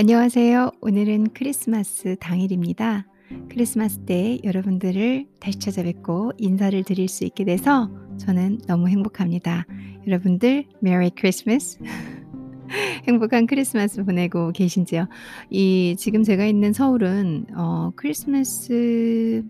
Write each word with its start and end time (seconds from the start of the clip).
안녕하세요. 0.00 0.70
오늘은 0.80 1.34
크리스마스 1.34 2.16
당일입니다. 2.18 3.06
크리스마스 3.50 3.98
때 4.06 4.38
여러분들을 4.42 5.26
다시 5.38 5.58
찾아뵙고 5.58 6.32
인사를 6.38 6.82
드릴 6.84 7.06
수 7.06 7.26
있게 7.26 7.44
돼서 7.44 7.90
저는 8.16 8.62
너무 8.66 8.88
행복합니다. 8.88 9.66
여러분들 10.06 10.64
Merry 10.80 11.10
Christmas. 11.10 11.78
행복한 13.06 13.46
크리스마스 13.46 14.02
보내고 14.02 14.52
계신지요? 14.52 15.06
이 15.50 15.94
지금 15.98 16.22
제가 16.22 16.46
있는 16.46 16.72
서울은 16.72 17.48
어 17.54 17.92
크리스마스 17.94 19.44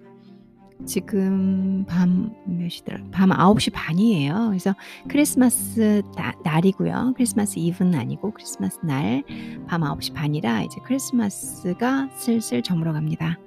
지금 0.86 1.84
밤 1.86 2.32
몇이더라? 2.46 2.98
밤 3.12 3.30
9시 3.30 3.72
반이에요. 3.72 4.46
그래서 4.48 4.74
크리스마스 5.08 6.02
나, 6.16 6.32
날이고요. 6.44 7.12
크리스마스 7.16 7.58
이브는 7.58 7.98
아니고 7.98 8.32
크리스마스 8.32 8.78
날 8.82 9.22
밤 9.68 9.82
9시 9.82 10.14
반이라 10.14 10.62
이제 10.62 10.80
크리스마스가 10.84 12.08
슬슬 12.16 12.62
저물어 12.62 12.92
갑니다. 12.92 13.38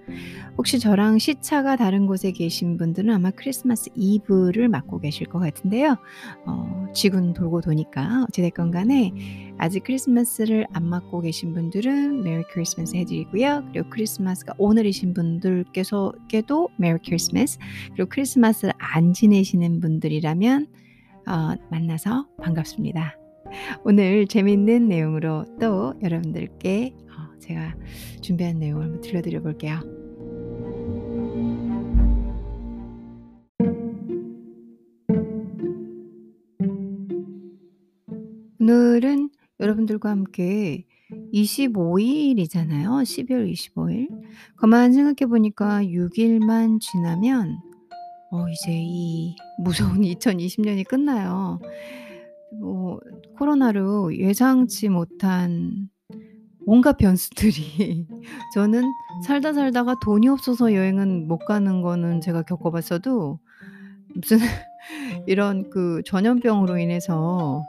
혹시 0.57 0.79
저랑 0.79 1.17
시차가 1.17 1.75
다른 1.75 2.07
곳에 2.07 2.31
계신 2.31 2.77
분들은 2.77 3.13
아마 3.13 3.31
크리스마스 3.31 3.89
이브를 3.95 4.69
맞고 4.69 4.99
계실 4.99 5.27
것 5.27 5.39
같은데요. 5.39 5.97
어, 6.45 6.87
지구는 6.93 7.33
돌고 7.33 7.61
도니까 7.61 8.25
어찌됐건 8.29 8.71
간에 8.71 9.13
아직 9.57 9.83
크리스마스를 9.83 10.67
안 10.73 10.85
맞고 10.85 11.21
계신 11.21 11.53
분들은 11.53 12.23
Merry 12.23 12.43
Christmas 12.51 12.95
해드리고요. 12.95 13.63
그리고 13.71 13.89
크리스마스가 13.89 14.53
오늘이신 14.57 15.13
분들께서도 15.13 16.69
Merry 16.77 16.99
Christmas 17.03 17.57
그리고 17.93 18.09
크리스마스를 18.09 18.73
안 18.77 19.13
지내시는 19.13 19.79
분들이라면 19.79 20.67
어, 21.27 21.55
만나서 21.69 22.27
반갑습니다. 22.41 23.17
오늘 23.83 24.27
재밌는 24.27 24.87
내용으로 24.87 25.45
또 25.59 25.93
여러분들께 26.01 26.93
어, 27.12 27.12
제가 27.43 27.75
준비한 28.21 28.59
내용을 28.59 28.85
한번 28.85 29.01
들려드려 29.01 29.41
볼게요. 29.41 29.79
오늘은 38.59 39.29
여러분들과 39.59 40.09
함께 40.09 40.85
25일이잖아요. 41.33 43.03
12월 43.03 43.51
25일. 43.51 44.07
가만 44.55 44.93
생각해 44.93 45.29
보니까 45.29 45.83
6일만 45.83 46.79
지나면 46.79 47.57
어 48.31 48.45
이제 48.49 48.71
이 48.71 49.35
무서운 49.59 49.99
2020년이 50.01 50.87
끝나요. 50.87 51.59
뭐 52.59 52.99
코로나로 53.37 54.15
예상치 54.17 54.89
못한 54.89 55.89
온갖 56.65 56.97
변수들이 56.97 58.07
저는 58.53 58.83
살다 59.25 59.53
살다가 59.53 59.95
돈이 60.01 60.27
없어서 60.29 60.73
여행은 60.73 61.27
못 61.27 61.39
가는 61.39 61.81
거는 61.81 62.21
제가 62.21 62.43
겪어 62.43 62.71
봤어도 62.71 63.39
무슨 64.15 64.37
이런 65.27 65.69
그 65.69 66.01
전염병으로 66.05 66.77
인해서 66.77 67.63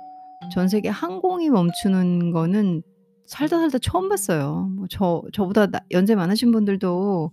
전 0.52 0.68
세계 0.68 0.88
항공이 0.88 1.50
멈추는 1.50 2.32
거는 2.32 2.82
살다 3.26 3.58
살다 3.58 3.78
처음 3.78 4.08
봤어요. 4.10 4.68
뭐 4.76 4.86
저 4.90 5.22
저보다 5.32 5.66
나 5.66 5.80
연세 5.92 6.14
많으신 6.14 6.52
분들도 6.52 7.32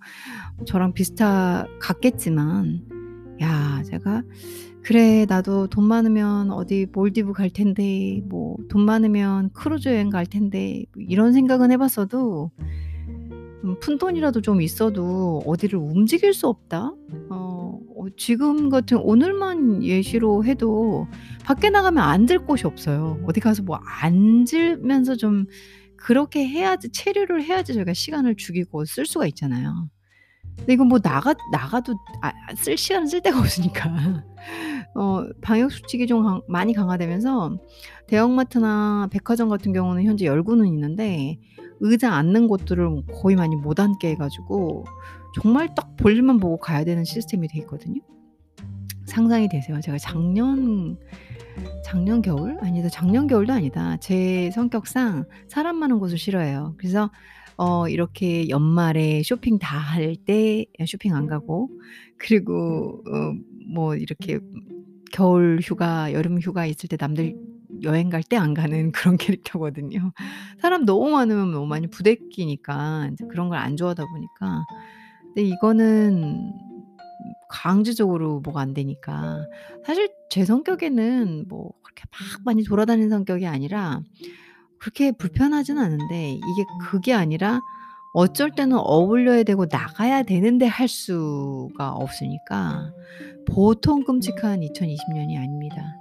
저랑 0.66 0.94
비슷하 0.94 1.66
같겠지만 1.82 2.88
야 3.42 3.82
제가' 3.84 4.24
그래 4.84 5.26
나도 5.30 5.68
돈 5.68 5.86
많으면 5.86 6.52
어디 6.52 6.88
몰디브 6.92 7.34
갈 7.34 7.50
텐데 7.50 8.22
뭐 8.26 8.56
돈 8.70 8.86
많으면 8.86 9.52
크루즈 9.54 9.90
여행 9.90 10.10
갈 10.10 10.26
텐데.' 10.26 10.86
뭐 10.94 11.04
이런 11.08 11.34
생각은 11.34 11.72
해 11.72 11.78
봤어도 11.78 12.52
음 13.64 13.76
'푼돈이라도 13.80 14.42
좀 14.42 14.62
있어도 14.62 15.44
어디를 15.46 15.78
움직일 15.80 16.34
수 16.34 16.48
없다.' 16.48 16.94
어어 17.30 17.80
지금 18.18 18.70
같은 18.70 18.98
오늘만 18.98 19.84
예시로 19.84 20.44
해도 20.46 21.08
밖에 21.46 21.70
나가면 21.70 22.04
앉을 22.04 22.40
곳이 22.46 22.66
없어요. 22.68 23.20
어디 23.28 23.40
가서 23.40 23.62
뭐 23.64 23.80
앉으면서 24.02 25.16
좀 25.16 25.46
그렇게 25.98 26.48
해야지 26.48 26.90
체류를 26.92 27.44
해야지 27.44 27.74
저희가 27.76 27.94
시간을 27.94 28.36
죽이고 28.36 28.86
쓸 28.86 29.06
수가 29.06 29.28
있잖아요. 29.28 29.88
근데 30.58 30.74
이건 30.74 30.88
뭐 30.88 31.00
나가 31.00 31.34
나가도 31.52 31.94
아 32.22 32.32
쓸 32.56 32.78
시간을 32.78 33.08
쓸 33.08 33.22
데가 33.22 33.40
없으니까. 33.40 34.24
어 34.96 35.26
방역 35.42 35.72
수칙이 35.72 36.08
좀 36.08 36.24
강 36.24 36.42
많이 36.48 36.74
강화되면서 36.74 37.58
대형마트나 38.08 39.08
백화점 39.12 39.50
같은 39.50 39.74
경우는 39.74 40.04
현재 40.04 40.26
열고는 40.26 40.68
있는데 40.68 41.38
의자 41.80 42.14
앉는 42.14 42.48
곳들을 42.48 43.04
거의 43.22 43.36
많이 43.36 43.56
못 43.56 43.80
앉게 43.80 44.10
해 44.10 44.16
가지고 44.16 44.86
정말 45.42 45.74
딱 45.76 45.96
볼일만 45.98 46.38
보고 46.40 46.58
가야 46.58 46.84
되는 46.84 47.04
시스템이 47.04 47.48
돼 47.48 47.60
있거든요. 47.60 48.02
상상이 49.06 49.50
되세요? 49.50 49.80
제가 49.82 49.98
작년 49.98 50.98
작년 51.84 52.22
겨울? 52.22 52.58
아니다. 52.62 52.88
작년 52.90 53.28
겨울도 53.28 53.52
아니다. 53.54 53.98
제 53.98 54.52
성격상 54.54 55.26
사람 55.48 55.78
많은 55.78 56.00
곳을 56.00 56.18
싫어해요. 56.18 56.76
그래서 56.78 57.10
어 57.58 57.88
이렇게 57.90 58.48
연말에 58.50 59.22
쇼핑 59.24 59.60
다 59.60 59.78
할 59.78 60.16
때 60.26 60.66
쇼핑 60.88 61.14
안 61.16 61.28
가고 61.28 61.70
그리고 62.18 63.04
어 63.08 63.34
뭐 63.74 63.96
이렇게 63.96 64.40
겨울 65.12 65.60
휴가, 65.64 66.14
여름 66.14 66.40
휴가 66.40 66.66
있을 66.66 66.90
때 66.90 66.98
남들 67.00 67.36
여행 67.84 68.10
갈 68.10 68.22
때 68.24 68.38
안 68.38 68.54
가는 68.54 68.92
그런 68.94 69.18
캐릭터거든요. 69.18 70.12
사람 70.60 70.86
너무 70.86 71.10
많으면 71.12 71.52
너무 71.52 71.68
많이 71.68 71.88
부대끼니까 71.88 73.12
그런 73.30 73.50
걸 73.50 73.58
안 73.60 73.78
좋아하다 73.78 74.06
보니까. 74.06 74.66
근데 75.36 75.44
이거는 75.44 76.54
강제적으로 77.50 78.40
뭐가 78.42 78.62
안 78.62 78.74
되니까. 78.74 79.46
사실 79.86 80.10
제 80.30 80.46
성격에는 80.46 81.46
뭐 81.50 81.72
그렇게 81.84 82.04
막 82.12 82.42
많이 82.46 82.64
돌아다니는 82.64 83.10
성격이 83.10 83.46
아니라 83.48 84.02
그렇게 84.80 85.12
불편하진 85.12 85.78
않은데 85.78 86.32
이게 86.34 86.66
그게 86.82 87.14
아니라 87.14 87.62
어쩔 88.14 88.52
때는 88.52 88.78
어울려야 88.78 89.44
되고 89.44 89.66
나가야 89.70 90.24
되는데 90.24 90.66
할 90.66 90.88
수가 90.88 91.92
없으니까 91.94 92.94
보통 93.46 94.04
끔찍한 94.04 94.64
2020 94.64 95.14
년이 95.14 95.38
아닙니다. 95.38 95.96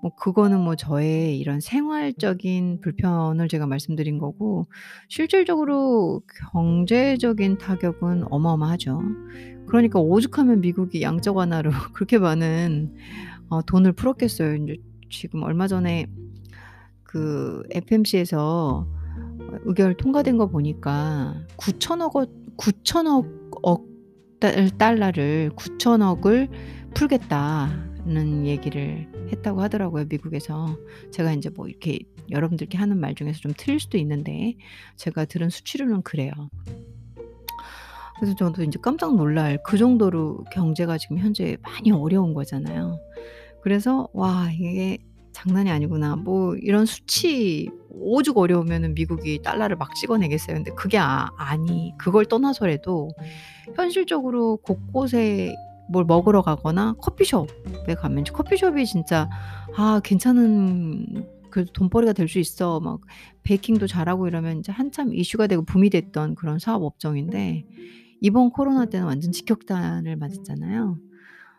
뭐 0.00 0.14
그거는 0.14 0.60
뭐 0.60 0.76
저의 0.76 1.38
이런 1.38 1.58
생활적인 1.60 2.80
불편을 2.80 3.48
제가 3.48 3.66
말씀드린 3.66 4.18
거고 4.18 4.66
실질적으로 5.08 6.22
경제적인 6.52 7.58
타격은 7.58 8.24
어마어마하죠. 8.30 9.00
그러니까 9.66 9.98
오죽하면 9.98 10.60
미국이 10.60 11.02
양적 11.02 11.36
완화로 11.36 11.70
그렇게 11.94 12.18
많은 12.18 12.94
어 13.48 13.62
돈을 13.62 13.92
풀었겠어요. 13.92 14.54
인제 14.54 14.76
지금 15.10 15.42
얼마 15.42 15.66
전에 15.66 16.06
그 17.02 17.64
FMC에서 17.70 18.86
어 18.86 18.97
의결 19.64 19.96
통과된 19.96 20.36
거 20.36 20.48
보니까 20.48 21.34
9천억 21.56 22.16
원 22.16 22.26
9천억 22.56 23.50
억달 23.62 24.70
달러를 24.76 25.50
9천억을 25.56 26.48
풀겠다는 26.94 28.46
얘기를 28.46 29.08
했다고 29.32 29.60
하더라고요, 29.62 30.06
미국에서. 30.08 30.76
제가 31.12 31.32
인제 31.32 31.50
뭐 31.50 31.68
이렇게 31.68 32.00
여러분들께 32.30 32.76
하는 32.78 32.98
말 32.98 33.14
중에서 33.14 33.40
좀 33.40 33.52
틀릴 33.56 33.80
수도 33.80 33.98
있는데 33.98 34.54
제가 34.96 35.24
들은 35.24 35.50
수치로는 35.50 36.02
그래요. 36.02 36.32
그래서 38.18 38.34
저도 38.34 38.62
인제 38.64 38.80
깜짝 38.82 39.14
놀랄 39.14 39.58
그 39.64 39.78
정도로 39.78 40.44
경제가 40.52 40.98
지금 40.98 41.18
현재 41.18 41.56
많이 41.62 41.92
어려운 41.92 42.34
거잖아요. 42.34 42.98
그래서 43.62 44.08
'와 44.12 44.50
이게 44.52 44.98
장난이 45.32 45.70
아니구나.' 45.70 46.16
뭐 46.16 46.56
이런 46.56 46.86
수치 46.86 47.68
오죽 47.90 48.38
어려우면은 48.38 48.94
미국이 48.94 49.40
달러를 49.42 49.76
막 49.76 49.94
찍어내겠어요. 49.94 50.56
근데 50.56 50.70
그게 50.72 50.98
아 50.98 51.28
아니 51.36 51.92
그걸 51.98 52.24
떠나서라도 52.26 53.10
현실적으로 53.76 54.56
곳곳에 54.58 55.54
뭘 55.90 56.04
먹으러 56.04 56.42
가거나 56.42 56.94
커피숍에 57.00 57.94
가면 57.96 58.24
커피숍이 58.32 58.86
진짜 58.86 59.28
'아 59.76 60.00
괜찮은 60.04 61.26
그 61.50 61.64
돈벌이가 61.72 62.12
될 62.12 62.28
수 62.28 62.38
있어.' 62.38 62.80
막 62.80 63.00
베이킹도 63.42 63.86
잘하고 63.86 64.28
이러면 64.28 64.58
인제 64.58 64.72
한참 64.72 65.14
이슈가 65.14 65.46
되고 65.46 65.64
붐이 65.64 65.90
됐던 65.90 66.34
그런 66.34 66.58
사업 66.58 66.82
업종인데 66.82 67.64
이번 68.20 68.50
코로나 68.50 68.84
때는 68.86 69.06
완전 69.06 69.32
직격탄을 69.32 70.16
맞았잖아요. 70.16 70.98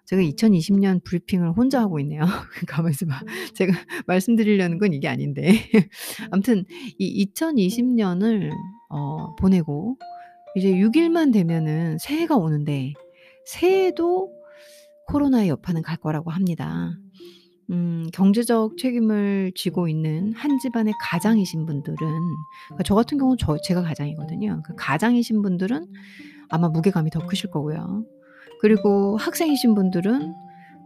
제가 0.09 0.23
2020년 0.23 1.03
브리핑을 1.03 1.51
혼자 1.51 1.81
하고 1.81 1.99
있네요. 1.99 2.21
가만히 2.67 2.93
있어 2.93 3.05
봐. 3.05 3.21
제가 3.53 3.73
말씀드리려는 4.07 4.79
건 4.79 4.91
이게 4.91 5.07
아닌데. 5.07 5.51
아무튼 6.31 6.65
이 6.97 7.05
2020 7.35 7.85
년을 7.85 8.49
어 8.89 9.35
보내고 9.35 9.99
이제 10.55 10.75
6 10.75 10.95
일만 10.95 11.29
되면은 11.29 11.99
새해가 11.99 12.37
오는데 12.37 12.93
새해도 13.45 14.33
코로나의 15.05 15.49
여파는 15.49 15.83
갈 15.83 15.97
거라고 15.97 16.31
합니다. 16.31 16.97
음 17.69 18.07
경제적 18.11 18.79
책임을 18.79 19.51
지고 19.53 19.87
있는 19.87 20.33
한 20.33 20.57
집안의 20.57 20.95
가장이신 20.99 21.67
분들은 21.67 21.95
그러니까 21.97 22.83
저 22.83 22.95
같은 22.95 23.19
경우는 23.19 23.37
저 23.39 23.57
제가 23.61 23.83
가장이거든요. 23.83 24.63
그 24.65 24.73
가장이신 24.75 25.43
분들은 25.43 25.85
아마 26.49 26.67
무게감이 26.67 27.11
더 27.11 27.27
크실 27.27 27.51
거고요. 27.51 28.05
그리고 28.59 29.17
학생이신 29.17 29.75
분들은 29.75 30.33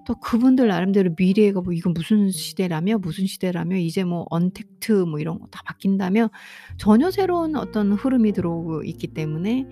또 0.05 0.15
그분들 0.15 0.67
나름대로 0.67 1.11
미래가 1.17 1.61
뭐 1.61 1.73
"이건 1.73 1.93
무슨 1.93 2.29
시대라며, 2.29 2.97
무슨 2.99 3.25
시대라며 3.25 3.77
이제 3.77 4.03
뭐 4.03 4.25
언택트 4.29 4.91
뭐 5.05 5.19
이런 5.19 5.39
거 5.39 5.47
다 5.51 5.61
바뀐다며." 5.65 6.29
전혀 6.77 7.09
새로운 7.11 7.55
어떤 7.55 7.93
흐름이 7.93 8.33
들어오고 8.33 8.83
있기 8.83 9.07
때문에 9.09 9.65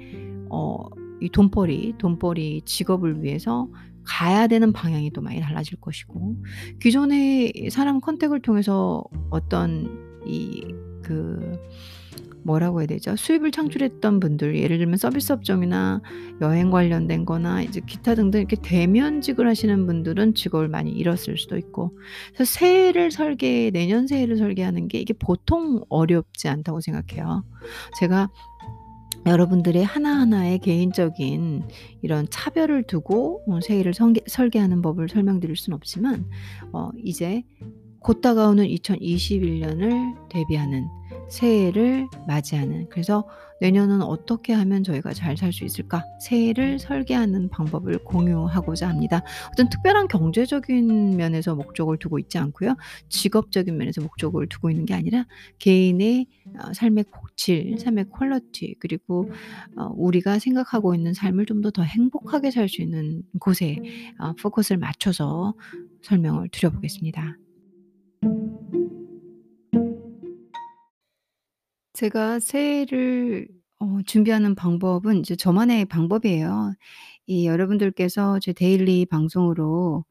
어 0.49 0.77
이 1.23 1.29
돈벌이, 1.29 1.93
돈벌이 1.99 2.63
직업을 2.65 3.21
위해서 3.23 3.69
가야 4.03 4.47
되는 4.47 4.73
방향이 4.73 5.11
또 5.11 5.21
많이 5.21 5.39
달라질 5.39 5.79
것이고 5.79 6.35
기존의 6.81 7.69
사람 7.71 8.01
컨택을 8.01 8.41
통해서 8.41 9.03
어떤 9.29 9.87
이그 10.25 11.59
뭐라고 12.43 12.81
해야 12.81 12.87
되죠? 12.87 13.15
수입을 13.15 13.51
창출했던 13.51 14.19
분들 14.19 14.57
예를 14.57 14.77
들면 14.77 14.97
서비스 14.97 15.31
업종이나 15.31 16.01
여행 16.41 16.71
관련된 16.71 17.25
거나 17.25 17.61
이제 17.61 17.81
기타 17.85 18.15
등등 18.15 18.39
이렇게 18.39 18.55
대면직을 18.55 19.47
하시는 19.47 19.85
분들은 19.85 20.35
직업을 20.35 20.67
많이 20.67 20.91
잃었을 20.91 21.37
수도 21.37 21.57
있고 21.57 21.97
그래서 22.33 22.51
새해를 22.51 23.11
설계 23.11 23.71
내년 23.71 24.07
새해를 24.07 24.37
설계하는 24.37 24.87
게 24.87 24.99
이게 24.99 25.13
보통 25.13 25.81
어렵지 25.89 26.47
않다고 26.47 26.81
생각해요. 26.81 27.43
제가 27.99 28.29
여러분들의 29.25 29.83
하나하나의 29.83 30.59
개인적인 30.59 31.67
이런 32.01 32.27
차별을 32.29 32.83
두고 32.83 33.43
어 33.47 33.59
새해를 33.61 33.93
성계 33.93 34.21
설계 34.25 34.57
하는 34.57 34.81
법을 34.81 35.09
설명드릴 35.09 35.55
수는 35.55 35.75
없지만 35.75 36.25
어 36.73 36.89
이제 37.03 37.43
곧 37.99 38.21
다가오는 38.21 38.65
2021 38.65 39.59
년을 39.59 40.15
대비하는 40.29 40.87
새해를 41.31 42.07
맞이하는 42.27 42.87
그래서 42.89 43.27
'내년은 43.61 44.01
어떻게 44.01 44.53
하면 44.53 44.83
저희가 44.83 45.13
잘 45.13 45.37
살 45.37 45.53
수 45.53 45.63
있을까?' 45.65 46.03
새해를 46.19 46.79
설계하는 46.79 47.49
방법을 47.49 47.99
공유하고자 48.03 48.89
합니다. 48.89 49.21
어떤 49.51 49.69
특별한 49.69 50.07
경제적인 50.07 51.15
면에서 51.17 51.55
목적을 51.55 51.97
두고 51.97 52.19
있지 52.19 52.37
않고요. 52.37 52.75
직업적인 53.09 53.77
면에서 53.77 54.01
목적을 54.01 54.47
두고 54.47 54.69
있는 54.71 54.85
게 54.85 54.93
아니라 54.93 55.25
개인의 55.59 56.27
어 56.59 56.73
삶의 56.73 57.05
고 57.05 57.27
질, 57.35 57.77
삶의 57.79 58.05
quality 58.09 58.75
그리고 58.79 59.29
어 59.77 59.89
우리가 59.95 60.39
생각하고 60.39 60.95
있는 60.95 61.13
삶을 61.13 61.45
좀 61.45 61.61
더 61.61 61.71
더 61.71 61.83
행복하게 61.83 62.51
살 62.51 62.67
수 62.69 62.81
있는 62.81 63.23
곳에 63.39 63.77
어 64.19 64.33
포커스를 64.33 64.77
맞춰서 64.79 65.53
설명을 66.01 66.49
드려 66.51 66.69
보겠습니다. 66.71 67.37
제가 72.01 72.39
새해를 72.39 73.47
어 73.79 73.99
준비하는 74.05 74.55
방법은 74.55 75.19
이제 75.19 75.35
저만의 75.35 75.85
방법이에요. 75.85 76.73
이 77.27 77.45
여러분들께서 77.47 78.39
제 78.39 78.53
daily 78.53 79.05
방송으로 79.05 80.03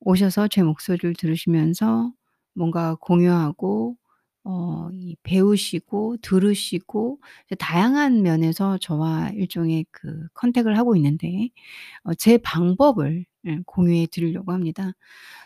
오셔서 0.00 0.48
제 0.48 0.62
목소리를 0.64 1.14
들으시면서 1.16 2.12
뭔가 2.54 2.96
공유하고 3.00 3.96
어 4.44 4.90
이 4.94 5.16
배우시고 5.24 6.18
들으시고 6.22 7.20
다양한 7.58 8.22
면에서 8.22 8.78
저와 8.78 9.30
일종의 9.30 9.86
그 9.92 10.28
컨택을 10.34 10.78
하고 10.78 10.96
있는데 10.96 11.50
어 12.04 12.14
제 12.14 12.38
방법을 12.38 13.20
예 13.20 13.26
공유해 13.66 14.06
드리려고 14.10 14.52
합니다. 14.52 14.92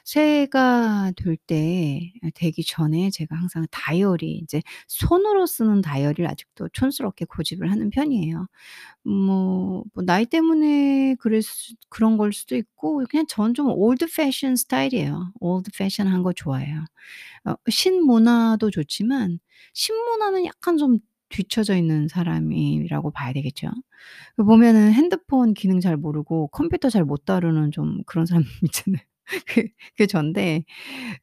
새해가 0.04 1.12
될때아 1.16 2.30
되기 2.34 2.64
전에 2.64 3.10
제가 3.10 3.36
항상 3.36 3.66
다이어리 3.70 4.32
이제 4.42 4.62
손으로 4.88 5.46
쓰는 5.46 5.80
다이어리를 5.82 6.26
아직도 6.26 6.68
촌스럽게 6.72 7.26
고집을 7.26 7.70
하는 7.70 7.90
편이에요. 7.90 8.48
뭐 9.04 9.84
뭐 9.94 10.04
나이 10.04 10.26
때문에 10.26 11.16
수 11.42 11.74
그런 11.88 12.16
걸 12.18 12.32
수도 12.32 12.56
있고 12.56 13.04
그냥 13.10 13.26
저는 13.28 13.54
좀 13.54 13.68
old 13.70 14.06
fashion 14.16 14.56
스타일이에요. 14.56 15.32
old 15.40 15.70
fashion한 15.76 16.22
거 16.22 16.32
좋아해요. 16.32 16.84
어 17.46 17.54
신문화도 17.68 18.70
좋지만 18.70 19.38
신문화는 19.74 20.44
약간 20.46 20.76
좀 20.78 20.98
뒤처져 21.30 21.76
있는 21.76 22.08
사람이라고 22.08 23.10
봐야 23.12 23.32
되겠죠. 23.32 23.68
그 24.36 24.44
보면은 24.44 24.92
핸드폰 24.92 25.54
기능 25.54 25.80
잘 25.80 25.96
모르고 25.96 26.48
컴퓨터 26.48 26.90
잘 26.90 27.04
못 27.04 27.24
다루는 27.24 27.70
좀 27.72 28.02
그런 28.06 28.26
사람 28.26 28.44
있잖아요. 28.64 29.02
그 29.48 29.64
그게 29.92 30.06
전데 30.06 30.64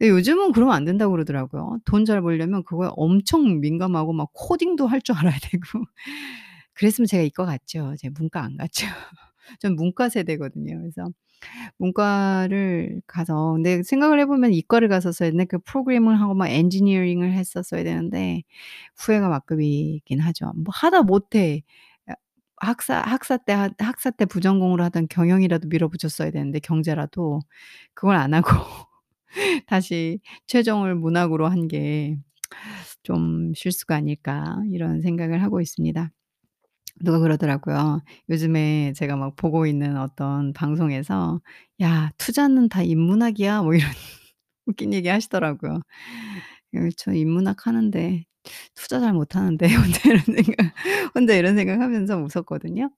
예 0.02 0.10
요즘은 0.10 0.54
그러면 0.54 0.76
안 0.76 0.86
된다고 0.86 1.12
그러더라고요. 1.14 1.80
돈 1.86 2.06
잘 2.06 2.22
벌려면 2.22 2.64
그거에 2.66 2.90
엄청 2.96 3.60
민감하고 3.62 4.14
막 4.14 4.30
코딩도 4.34 4.88
할 4.88 5.02
줄 5.04 5.16
알아야 5.18 5.38
되고 5.52 5.86
그랬으면 6.76 7.08
제가 7.08 7.24
이과 7.24 7.46
갔죠. 7.46 7.96
제가 8.00 8.14
문과 8.20 8.44
안 8.44 8.58
갔죠. 8.58 8.88
전 9.60 9.76
문과 9.76 10.10
세대거든요. 10.10 10.80
그래서 10.80 11.10
문과를 11.78 13.02
가서 13.08 13.54
근데 13.54 13.84
생각을 13.84 14.20
해 14.20 14.26
보면 14.26 14.54
이과를 14.54 14.90
갔었어야 14.90 15.30
되는데 15.32 15.46
그 15.46 15.60
프로그래밍을 15.60 16.20
하고 16.22 16.34
막 16.36 16.48
엔지니어링을 16.50 17.34
했었어야 17.34 17.84
되는데 17.84 18.44
후회가 18.98 19.30
막급이긴 19.30 20.20
하죠. 20.22 20.54
뭐 20.56 20.66
하다 20.74 21.04
못해 21.04 21.64
야 22.12 22.16
학사 22.58 23.02
학사 23.02 23.38
때하 23.38 23.70
학사 23.80 24.12
때 24.12 24.26
부전공으로 24.26 24.84
하던 24.86 25.08
경영이라도 25.10 25.68
밀어붙였어야 25.70 26.32
되는데 26.32 26.60
경제라도 26.60 27.42
그걸 27.94 28.16
안 28.18 28.34
하고 28.34 28.50
다시 29.68 30.20
최종을 30.48 30.96
문학으로 30.96 31.48
한 31.50 31.68
게 31.68 32.18
좀 33.04 33.54
'실수가 33.56 33.96
아닐까.' 33.96 34.58
이런 34.72 35.02
생각을 35.02 35.44
하고 35.44 35.62
있습니다. 35.62 36.12
누가 37.02 37.20
그러더라고요. 37.20 38.02
요즘에 38.30 38.94
제가 38.96 39.16
막 39.18 39.36
보고 39.36 39.66
있는 39.68 39.98
어떤 39.98 40.54
방송에서 40.54 41.42
"야 41.82 42.12
투자는 42.18 42.70
다 42.70 42.82
인문학이야." 42.84 43.62
뭐 43.64 43.74
이런 43.76 43.90
웃긴 44.68 44.94
얘기 44.94 45.10
하시더라고요. 45.10 45.82
예 46.76 46.90
저 46.98 47.14
인문학 47.14 47.68
하는데 47.68 48.24
투자 48.76 49.00
잘 49.00 49.14
못하는데 49.14 49.68
혼자 49.76 50.10
이런 50.10 50.22
생각 50.22 50.74
혼자 51.16 51.34
이런 51.36 51.56
생각하면서 51.56 52.18
웃었거든요. 52.24 52.90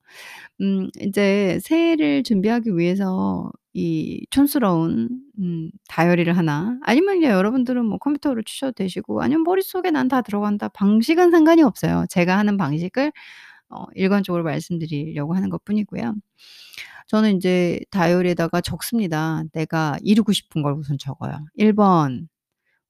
음 0.62 0.90
인제 1.00 1.60
새해를 1.64 2.24
준비하기 2.24 2.78
위해서 2.78 3.52
이 3.74 4.26
촌스러운 4.32 5.10
음 5.40 5.72
다이어리를 5.90 6.36
하나 6.38 6.80
아니면 6.84 7.24
여러분들은 7.24 7.86
뭐 7.86 7.98
컴퓨터로 8.00 8.44
치셔도 8.44 8.74
되시고 8.74 9.22
아니면 9.24 9.44
'머릿속에 9.44 9.92
난 9.92 10.08
다 10.10 10.22
들어간다.' 10.24 10.70
방식은 10.70 11.32
상관이 11.32 11.64
없어요. 11.64 12.06
제가 12.10 12.38
하는 12.38 12.58
방식을 12.58 13.12
어 13.70 13.86
일관적으로 13.96 14.44
말씀드리려고 14.44 15.36
하는 15.36 15.50
것 15.50 15.64
뿐이고요. 15.66 16.16
저는 17.08 17.34
인제 17.34 17.80
다이어리에다가 17.92 18.62
적습니다. 18.62 19.44
내가 19.54 19.98
이루고 20.04 20.34
싶은 20.34 20.62
걸 20.64 20.74
우선 20.74 20.98
적어요. 21.00 21.46
1번 21.56 22.28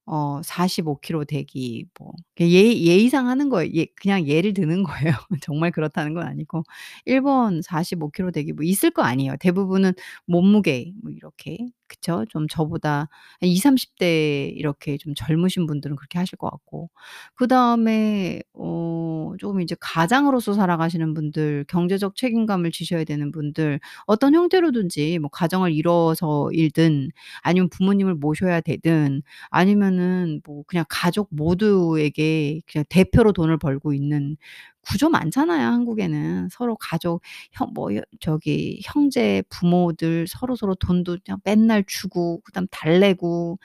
어 0.06 0.40
45 0.44 1.00
킬로 1.00 1.24
되기 1.26 1.86
뭐 1.98 2.12
예 2.40 2.46
예의상 2.48 3.28
하는 3.28 3.48
거예요. 3.50 3.72
예 3.76 3.86
그냥 3.96 4.26
예를 4.28 4.54
드는 4.54 4.82
거예요. 4.84 5.12
정말 5.44 5.70
그렇다는 5.72 6.14
건 6.14 6.26
아니고 6.26 6.64
1번 7.06 7.62
45 7.62 8.10
킬로 8.10 8.30
되기 8.32 8.52
뭐 8.52 8.64
있을 8.64 8.90
거 8.92 9.02
아니에요. 9.02 9.34
대부분은 9.40 9.92
몸무게 10.26 10.92
뭐 11.02 11.12
이렇게 11.12 11.58
그쵸? 11.90 12.24
좀 12.30 12.46
저보다 12.48 13.08
한 13.40 13.48
20-30대 13.48 14.46
이렇게 14.56 14.96
좀 14.98 15.14
젊으신 15.16 15.66
분들은 15.66 15.96
그렇게 15.96 16.18
하실 16.20 16.38
것 16.38 16.48
같고 16.50 16.90
그다음에 17.34 18.40
어 18.54 19.32
쪼금 19.38 19.60
이제 19.60 19.76
가장으로서 19.80 20.54
살아가시는 20.54 21.14
분들 21.14 21.64
경제적 21.68 22.16
책임감을 22.16 22.70
지셔야 22.72 23.04
되는 23.04 23.32
분들 23.32 23.80
어떤 24.06 24.34
형태로든지 24.34 25.18
뭐 25.18 25.30
가정을 25.30 25.72
이뤄서이든 25.72 27.10
아니면 27.42 27.68
부모님을 27.70 28.14
모셔야 28.14 28.60
되든 28.62 29.22
아니면은 29.50 30.40
뭐 30.46 30.62
그냥 30.68 30.84
가족 30.88 31.28
모두에게 31.32 32.60
그냥 32.70 32.84
대표로 32.88 33.32
돈을 33.32 33.58
벌고 33.58 33.94
있는 33.94 34.36
구조 34.82 35.08
많잖아요 35.10 35.66
한국에는. 35.68 36.48
서로 36.50 36.76
가족 36.76 37.22
형뭐여 37.52 38.02
저기 38.20 38.80
형제 38.84 39.42
부모들 39.50 40.26
서로 40.28 40.56
서로 40.56 40.74
돈도 40.74 41.18
그냥 41.24 41.38
맨날 41.44 41.84
주고 41.86 42.40
그 42.44 42.52
다음 42.52 42.66
달래고 42.70 43.58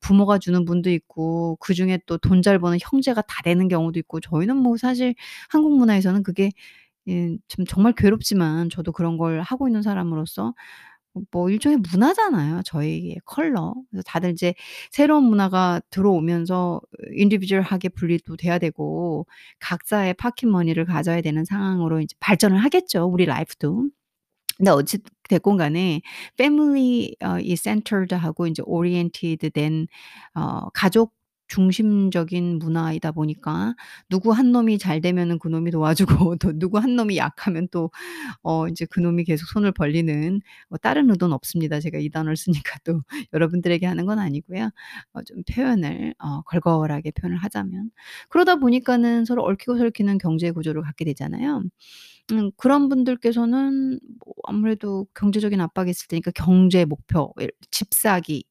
부모가 0.00 0.38
주는 0.38 0.64
분도 0.64 0.90
있고 0.90 1.56
그 1.60 1.74
중에 1.74 1.98
또 2.06 2.18
돈 2.18 2.42
잘 2.42 2.58
버는 2.60 2.78
형제가 2.82 3.22
다 3.22 3.42
되는 3.44 3.68
경우도 3.68 3.98
있고 4.00 4.20
저희는 4.20 4.56
뭐 4.56 4.76
사실 4.76 5.14
한국 5.50 5.76
문화에서는 5.78 6.22
그게 6.22 6.50
예좀 7.08 7.64
정말 7.68 7.94
괴롭지만 7.96 8.70
저도 8.70 8.92
그런 8.92 9.16
걸 9.18 9.40
하고 9.42 9.68
있는 9.68 9.82
사람으로서 9.82 10.54
뭐뭐 11.30 11.50
일종의 11.50 11.78
문화잖아요 11.92 12.62
저희의 12.64 13.18
컬러. 13.24 13.74
그래서 13.90 14.02
다들 14.06 14.30
이제 14.32 14.54
새로운 14.90 15.24
문화가 15.24 15.80
들어오면서 15.90 16.80
인디비주얼하게 17.16 17.90
분리도 17.90 18.36
돼야 18.36 18.58
되고 18.58 19.26
각자의 19.60 20.14
파켓머니를 20.14 20.84
가져야 20.86 21.20
되는 21.22 21.44
상황으로 21.44 22.00
이제 22.00 22.14
발전을 22.20 22.58
하겠죠 22.58 23.04
우리 23.06 23.26
라이프도. 23.26 23.88
근데 24.58 24.70
어찌 24.72 24.98
됐건 25.28 25.56
간에 25.56 26.00
family 26.34 27.14
어 27.22 27.36
is 27.38 27.62
centered 27.62 28.14
하고 28.14 28.46
인제 28.46 28.62
oriented 28.66 29.50
된어 29.50 29.86
가족 30.74 31.12
중심적인 31.48 32.58
문화이다 32.60 33.12
보니까 33.12 33.74
누구 34.08 34.32
한 34.32 34.52
놈이 34.52 34.78
잘 34.78 35.00
되면은 35.00 35.38
그 35.40 35.48
놈이 35.48 35.70
도와주고 35.70 36.36
또 36.40 36.52
누구 36.58 36.78
한 36.78 36.96
놈이 36.96 37.16
약하면 37.18 37.68
또 37.70 37.90
어 38.42 38.68
인제 38.68 38.86
그 38.90 39.00
놈이 39.00 39.24
계속 39.24 39.46
손을 39.48 39.72
벌리는 39.72 40.40
뭐 40.68 40.78
다른 40.78 41.10
의도는 41.10 41.34
없습니다. 41.34 41.80
제가 41.80 41.98
이 41.98 42.08
단어를 42.10 42.36
쓰니까 42.36 42.78
또 42.84 43.02
여러분들에게 43.32 43.86
하는 43.86 44.06
건 44.06 44.18
아니고요. 44.18 44.70
어 45.14 45.22
좀 45.26 45.42
표현을 45.52 46.14
어 46.18 46.42
걸걸하게 46.42 47.12
표현을 47.12 47.38
하자면. 47.38 47.90
그러다 48.30 48.56
보니까는 48.56 49.24
서로 49.24 49.44
얽히고 49.44 49.76
설키는 49.78 50.18
경제 50.18 50.50
구조를 50.52 50.82
갖게 50.82 51.04
되잖아요. 51.04 51.62
음 52.32 52.50
그런 52.56 52.88
분들께서는 52.88 54.00
뭐 54.24 54.34
아무래도 54.44 55.06
경제적인 55.14 55.60
압박이 55.60 55.90
있을 55.90 56.08
테니까 56.08 56.30
경제 56.34 56.84
목표 56.84 57.32
예 57.40 57.48
집 57.70 57.88
사기 57.94 58.44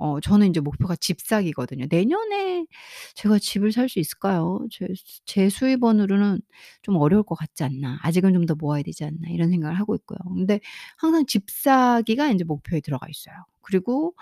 어 0.00 0.20
저는 0.20 0.48
인제 0.48 0.60
목표가 0.60 0.96
집 0.96 1.20
사기거든요. 1.20 1.86
'내년에 1.90 2.66
제가 3.14 3.38
집을 3.38 3.72
살 3.72 3.88
수 3.88 3.98
있을까요? 4.00 4.66
제수제 4.70 5.48
수입원으로는 5.50 6.40
좀 6.82 6.96
어려울 6.96 7.22
것 7.24 7.34
같지 7.36 7.64
않나. 7.64 7.98
아직은 8.02 8.32
좀 8.34 8.46
더 8.46 8.54
모아야 8.56 8.82
되지 8.82 9.04
않나.' 9.04 9.28
이런 9.30 9.50
생각을 9.50 9.78
하고 9.78 9.94
있고요. 9.96 10.18
근데 10.34 10.60
항상 10.98 11.26
집 11.26 11.44
사기가 11.50 12.28
인제 12.30 12.44
목표에 12.44 12.80
들어가 12.80 13.06
있어요. 13.10 13.34
그리고 13.62 14.14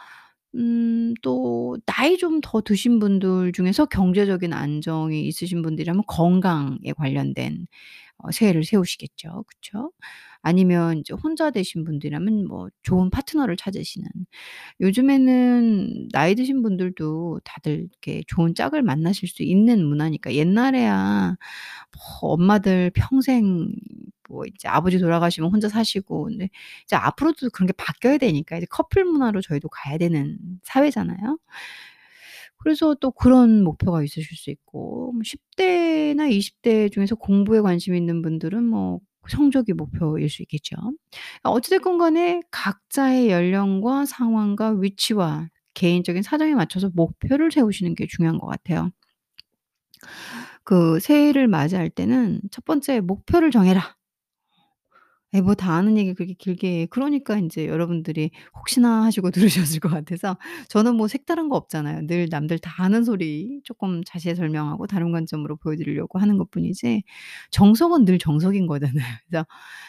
음 0.55 1.15
또 1.23 1.77
나이 1.87 2.17
좀 2.19 2.41
더 2.43 2.61
드신 2.63 2.99
분들 3.01 3.53
중에서 3.53 3.87
경제적인 3.87 4.53
안정이 4.53 5.27
있으신 5.29 5.63
분들이라면 5.63 6.05
건강에 6.07 6.93
관련된 6.97 7.67
어 8.19 8.31
세외를 8.33 8.65
세우시겠죠. 8.65 9.45
그쵸? 9.49 9.93
아니면 10.43 10.99
이제 10.99 11.15
혼자 11.15 11.51
되신 11.51 11.85
분들이라면 11.85 12.47
뭐 12.49 12.69
좋은 12.83 13.11
파트너를 13.11 13.57
찾으시는. 13.57 14.09
요즘에는 14.81 16.09
나이 16.13 16.35
드신 16.35 16.63
분들도 16.63 17.41
다들 17.45 17.89
이렇게 17.91 18.23
좋은 18.29 18.55
짝을 18.55 18.83
만나실 18.83 19.29
수 19.29 19.43
있는 19.45 19.85
문화니까 19.87 20.35
옛날에야 20.35 21.37
뭐 22.21 22.31
엄마들 22.33 22.91
평생 22.95 23.73
뭐 24.29 24.45
이제 24.47 24.69
아버지 24.69 24.99
돌아가시면 24.99 25.51
혼자 25.51 25.69
사시고 25.71 26.25
근데 26.27 26.51
이제 26.85 26.97
앞으로도 26.97 27.51
그런 27.53 27.67
게 27.69 27.73
바뀌어야 27.75 28.19
되니까 28.19 28.59
이제 28.59 28.67
커플 28.71 29.05
문화로 29.05 29.41
저희도 29.43 29.69
가야 29.71 29.99
되는 29.99 30.39
사회잖아요. 30.65 31.39
그래서 32.59 32.95
또 33.01 33.11
그런 33.13 33.63
목표가 33.65 34.03
있으실 34.03 34.37
수 34.37 34.51
있고 34.51 35.13
뭐10 35.15 35.39
대나 35.57 36.29
20대 36.29 36.89
중에서 36.91 37.15
공부에 37.17 37.61
관심 37.61 37.95
있는 37.95 38.23
분들은 38.23 38.65
뭐 38.65 39.01
성적이 39.29 39.75
목표일 39.75 40.29
수 40.31 40.43
있겠죠. 40.43 40.77
어찌 41.45 41.71
됐건 41.71 41.99
간에 41.99 42.41
각자의 42.51 43.31
연령과 43.31 44.07
상황과 44.07 44.71
위치와 44.81 45.49
개인적인 45.75 46.23
사정에 46.23 46.55
맞춰서 46.55 46.91
목표를 46.95 47.51
세우시는 47.53 47.95
게 47.95 48.07
중요한 48.09 48.39
것 48.39 48.47
같아요. 48.49 48.91
그 50.65 51.01
새해를 51.01 51.49
맞이할 51.49 51.91
때는 51.91 52.41
첫 52.51 52.65
번째 52.65 53.01
"목표를 53.01 53.51
정해라." 53.51 53.98
예 55.35 55.41
뭐 55.43 55.55
다 55.55 55.75
아는 55.75 55.99
얘기 55.99 56.15
그렇게 56.15 56.33
길게 56.35 56.87
그러니까 56.91 57.37
인제 57.37 57.67
여러분들이 57.67 58.31
혹시나 58.57 59.05
하시고 59.05 59.31
들으셨을 59.77 59.81
것 59.81 59.89
같아서 59.91 60.39
저는 60.69 60.95
뭐 60.97 61.07
색다른 61.09 61.49
거 61.51 61.57
없잖아요. 61.57 62.07
늘 62.07 62.29
남들 62.31 62.59
다 62.59 62.73
아는 62.83 63.05
소리 63.05 63.61
쪼끔 63.65 64.03
자세히 64.05 64.35
설명하고 64.35 64.87
다른 64.87 65.13
관점으로 65.13 65.57
보여드리려고 65.57 66.19
하는 66.19 66.39
것뿐이지 66.39 67.03
정석은 67.51 68.05
늘 68.07 68.19
정석인 68.19 68.67
거잖아요. 68.67 69.05
그래서 69.29 69.47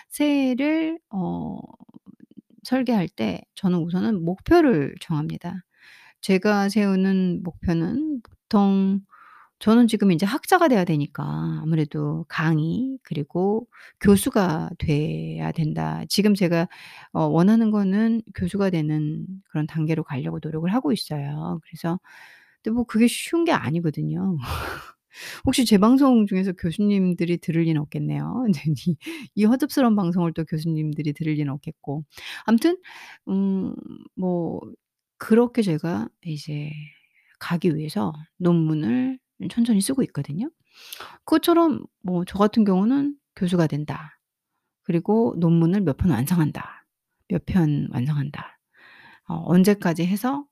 새해를 0.09 0.99
어 1.11 1.59
설계할 2.63 3.07
때 3.09 3.41
저는 3.55 3.79
우선은 3.79 4.23
목표를 4.23 4.95
정합니다. 5.01 5.63
제가 6.21 6.69
세우는 6.69 7.43
목표는 7.43 8.21
보통 8.23 9.01
저는 9.59 9.87
지금 9.87 10.11
인제 10.11 10.25
학자가 10.25 10.67
돼야 10.69 10.85
되니까 10.85 11.23
아무래도 11.61 12.25
강의 12.29 12.97
그리고 13.03 13.67
교수가 14.01 14.69
돼야 14.79 15.51
된다. 15.51 16.03
지금 16.09 16.33
제가 16.35 16.67
어 17.13 17.25
원하는 17.25 17.69
거는 17.71 18.21
교수가 18.35 18.69
되는 18.69 19.25
그런 19.49 19.67
단계로 19.67 20.03
가려고 20.03 20.39
노력을 20.41 20.71
하고 20.73 20.91
있어요. 20.93 21.59
그래서 21.65 21.99
근데 22.63 22.73
뭐 22.75 22.85
그게 22.85 23.07
쉬운 23.07 23.45
게 23.45 23.51
아니거든요. 23.53 24.37
혹시 25.45 25.65
제 25.65 25.77
방송 25.77 26.25
중에서 26.27 26.53
교수님들이 26.53 27.37
들을 27.39 27.63
리는 27.63 27.81
없겠네요. 27.81 28.45
인제 28.49 28.61
이 28.87 28.97
이 29.35 29.45
허접스러운 29.45 29.95
방송을 29.95 30.33
또 30.33 30.45
교수님들이 30.45 31.13
들을 31.13 31.33
리는 31.33 31.51
없겠고. 31.53 32.03
아무튼 32.45 32.77
음 33.29 33.75
뭐 34.15 34.61
그렇게 35.17 35.61
제가 35.63 36.09
이제 36.23 36.71
가기 37.39 37.75
위해서 37.75 38.13
논문을 38.37 39.19
천천히 39.49 39.81
쓰고 39.81 40.03
있거든요. 40.03 40.49
그것처럼 41.25 41.83
뭐 42.03 42.23
저 42.25 42.37
같은 42.39 42.63
경우는 42.65 43.15
'교수가 43.35 43.67
된다. 43.67 44.19
그리고 44.83 45.35
논문을 45.39 45.81
몇 45.81 45.97
편 45.97 46.11
완성한다. 46.11 46.85
몇 47.29 47.45
편 47.45 47.89
완성한다. 47.93 48.59
어 49.29 49.35
언제까지 49.45 50.05
해서 50.07 50.45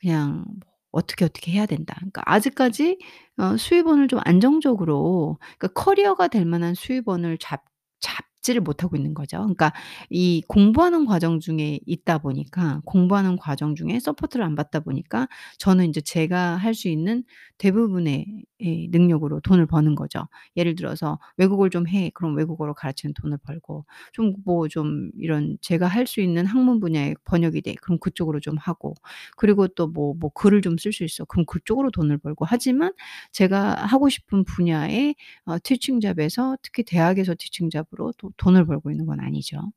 그냥 0.00 0.44
뭐 0.46 0.72
어떻게, 0.92 1.24
어떻게 1.24 1.52
해야 1.52 1.66
된다.' 1.66 1.94
그러니까 1.98 2.22
아직까지 2.26 2.98
어 3.38 3.56
수입원을 3.56 4.08
좀 4.08 4.20
안정적으로 4.24 5.38
그러니까 5.58 5.68
커리어가 5.82 6.28
될 6.28 6.44
만한 6.46 6.74
수입원을 6.74 7.38
잡 7.38 7.64
잡 8.00 8.24
지를 8.42 8.60
못하고 8.62 8.96
있는 8.96 9.14
거죠. 9.14 9.38
그러니까 9.38 9.72
이 10.10 10.42
공부하는 10.48 11.04
과정 11.06 11.40
중에 11.40 11.80
있다 11.86 12.18
보니까 12.18 12.80
공부하는 12.86 13.36
과정 13.36 13.74
중에 13.74 14.00
support를 14.00 14.44
안 14.44 14.54
받다 14.54 14.80
보니까 14.80 15.28
저는 15.58 15.86
인제 15.86 16.00
제가 16.02 16.56
할 16.56 16.74
수 16.74 16.88
있는 16.88 17.24
대부분의 17.58 18.44
예 18.62 18.86
능력으로 18.90 19.40
돈을 19.40 19.66
버는 19.66 19.94
거죠. 19.94 20.26
예를 20.56 20.74
들어서 20.76 21.18
"외국어를 21.36 21.70
좀 21.70 21.86
해." 21.88 22.10
그럼 22.14 22.36
외국어로 22.36 22.74
가르치는 22.74 23.14
돈을 23.14 23.38
벌고 23.42 23.84
좀 24.12 24.34
뭐 24.44 24.68
좀 24.68 25.10
이런 25.18 25.56
제가 25.60 25.86
할 25.86 26.06
수 26.06 26.20
있는 26.20 26.46
학문 26.46 26.80
분야에 26.80 27.14
번역이 27.24 27.62
돼. 27.62 27.74
그럼 27.82 27.98
그쪽으로 28.00 28.40
좀 28.40 28.56
하고 28.58 28.94
그리고 29.36 29.68
또 29.68 29.86
뭐 29.88 30.14
뭐 30.18 30.30
"글을 30.34 30.60
좀 30.62 30.76
쓸 30.76 30.92
수 30.92 31.04
있어." 31.04 31.24
그럼 31.26 31.44
그쪽으로 31.46 31.90
돈을 31.90 32.18
벌고 32.18 32.44
하지만 32.48 32.92
제가 33.32 33.74
하고 33.86 34.08
싶은 34.08 34.44
분야의 34.44 35.14
어 35.46 35.56
티칭 35.62 36.00
잡에서 36.00 36.56
특히 36.62 36.82
대학에서 36.84 37.34
티칭 37.38 37.70
잡으로 37.70 38.12
또 38.18 38.29
돈을 38.36 38.66
벌고 38.66 38.90
있는 38.90 39.06
건 39.06 39.20
아니죠. 39.20 39.72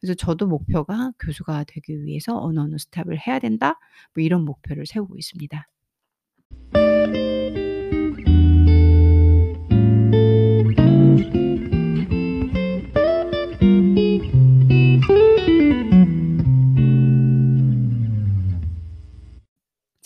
그래서 0.00 0.14
저도 0.14 0.46
목표가 0.46 1.12
'교수가 1.18 1.64
되기 1.64 2.04
위해서 2.04 2.38
어느 2.38 2.60
어느 2.60 2.76
스텝을 2.78 3.18
해야 3.26 3.38
된다.' 3.38 3.78
뭐 4.14 4.22
이런 4.22 4.44
목표를 4.44 4.86
세우고 4.86 5.16
있습니다. 5.18 5.68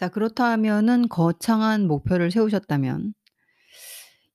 자 0.02 0.08
그렇다면은 0.08 1.08
거창한 1.08 1.86
목표를 1.86 2.32
세우셨다면 2.32 3.14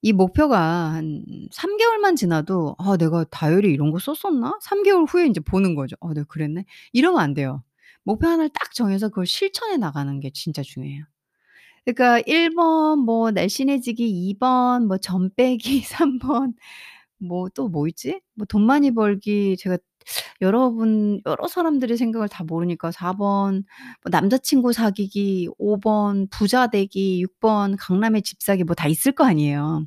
이 0.01 0.13
목표가 0.13 0.59
한 0.93 1.23
3 1.51 1.77
개월만 1.77 2.15
지나도 2.15 2.75
'아 2.79 2.97
내가 2.97 3.23
다이어리에 3.25 3.71
이런 3.71 3.91
거 3.91 3.99
썼었나?' 3.99 4.57
3 4.61 4.83
개월 4.83 5.05
후에 5.05 5.25
인제 5.27 5.41
보는 5.41 5.75
거죠. 5.75 5.95
'어 5.99 6.13
내가 6.13 6.25
그랬네.' 6.27 6.65
이러면 6.93 7.19
안 7.21 7.33
돼요. 7.33 7.63
목표 8.03 8.27
하나를 8.27 8.49
딱 8.49 8.73
정해서 8.73 9.09
그걸 9.09 9.25
실천해 9.27 9.77
나가는 9.77 10.19
게 10.19 10.29
진짜 10.33 10.61
중요해요. 10.63 11.03
그러니까 11.85 12.21
1 12.27 12.49
번 12.55 12.99
뭐 13.05 13.31
날씬해지기, 13.31 14.03
2 14.07 14.37
번 14.39 14.87
뭐 14.87 14.97
점 14.99 15.29
빼기, 15.35 15.81
3 15.87 16.19
번 16.19 16.53
뭐 17.21 17.49
또 17.49 17.69
뭐 17.69 17.87
있지? 17.87 18.21
뭐 18.35 18.45
돈 18.47 18.63
많이 18.65 18.91
벌기 18.93 19.57
제가 19.57 19.77
여러분 20.41 21.21
여러 21.25 21.47
사람들의 21.47 21.97
생각을 21.97 22.29
다 22.29 22.43
모르니까 22.43 22.91
4 22.91 23.13
번 23.13 23.63
뭐 24.03 24.09
남자친구 24.11 24.73
사귀기, 24.73 25.49
5 25.57 25.79
번 25.79 26.27
부자 26.29 26.67
되기, 26.67 27.21
6 27.21 27.39
번 27.39 27.75
강남에 27.77 28.21
집 28.21 28.41
사기 28.41 28.63
뭐 28.63 28.75
다 28.75 28.87
있을 28.87 29.11
거 29.13 29.25
아니에요. 29.25 29.85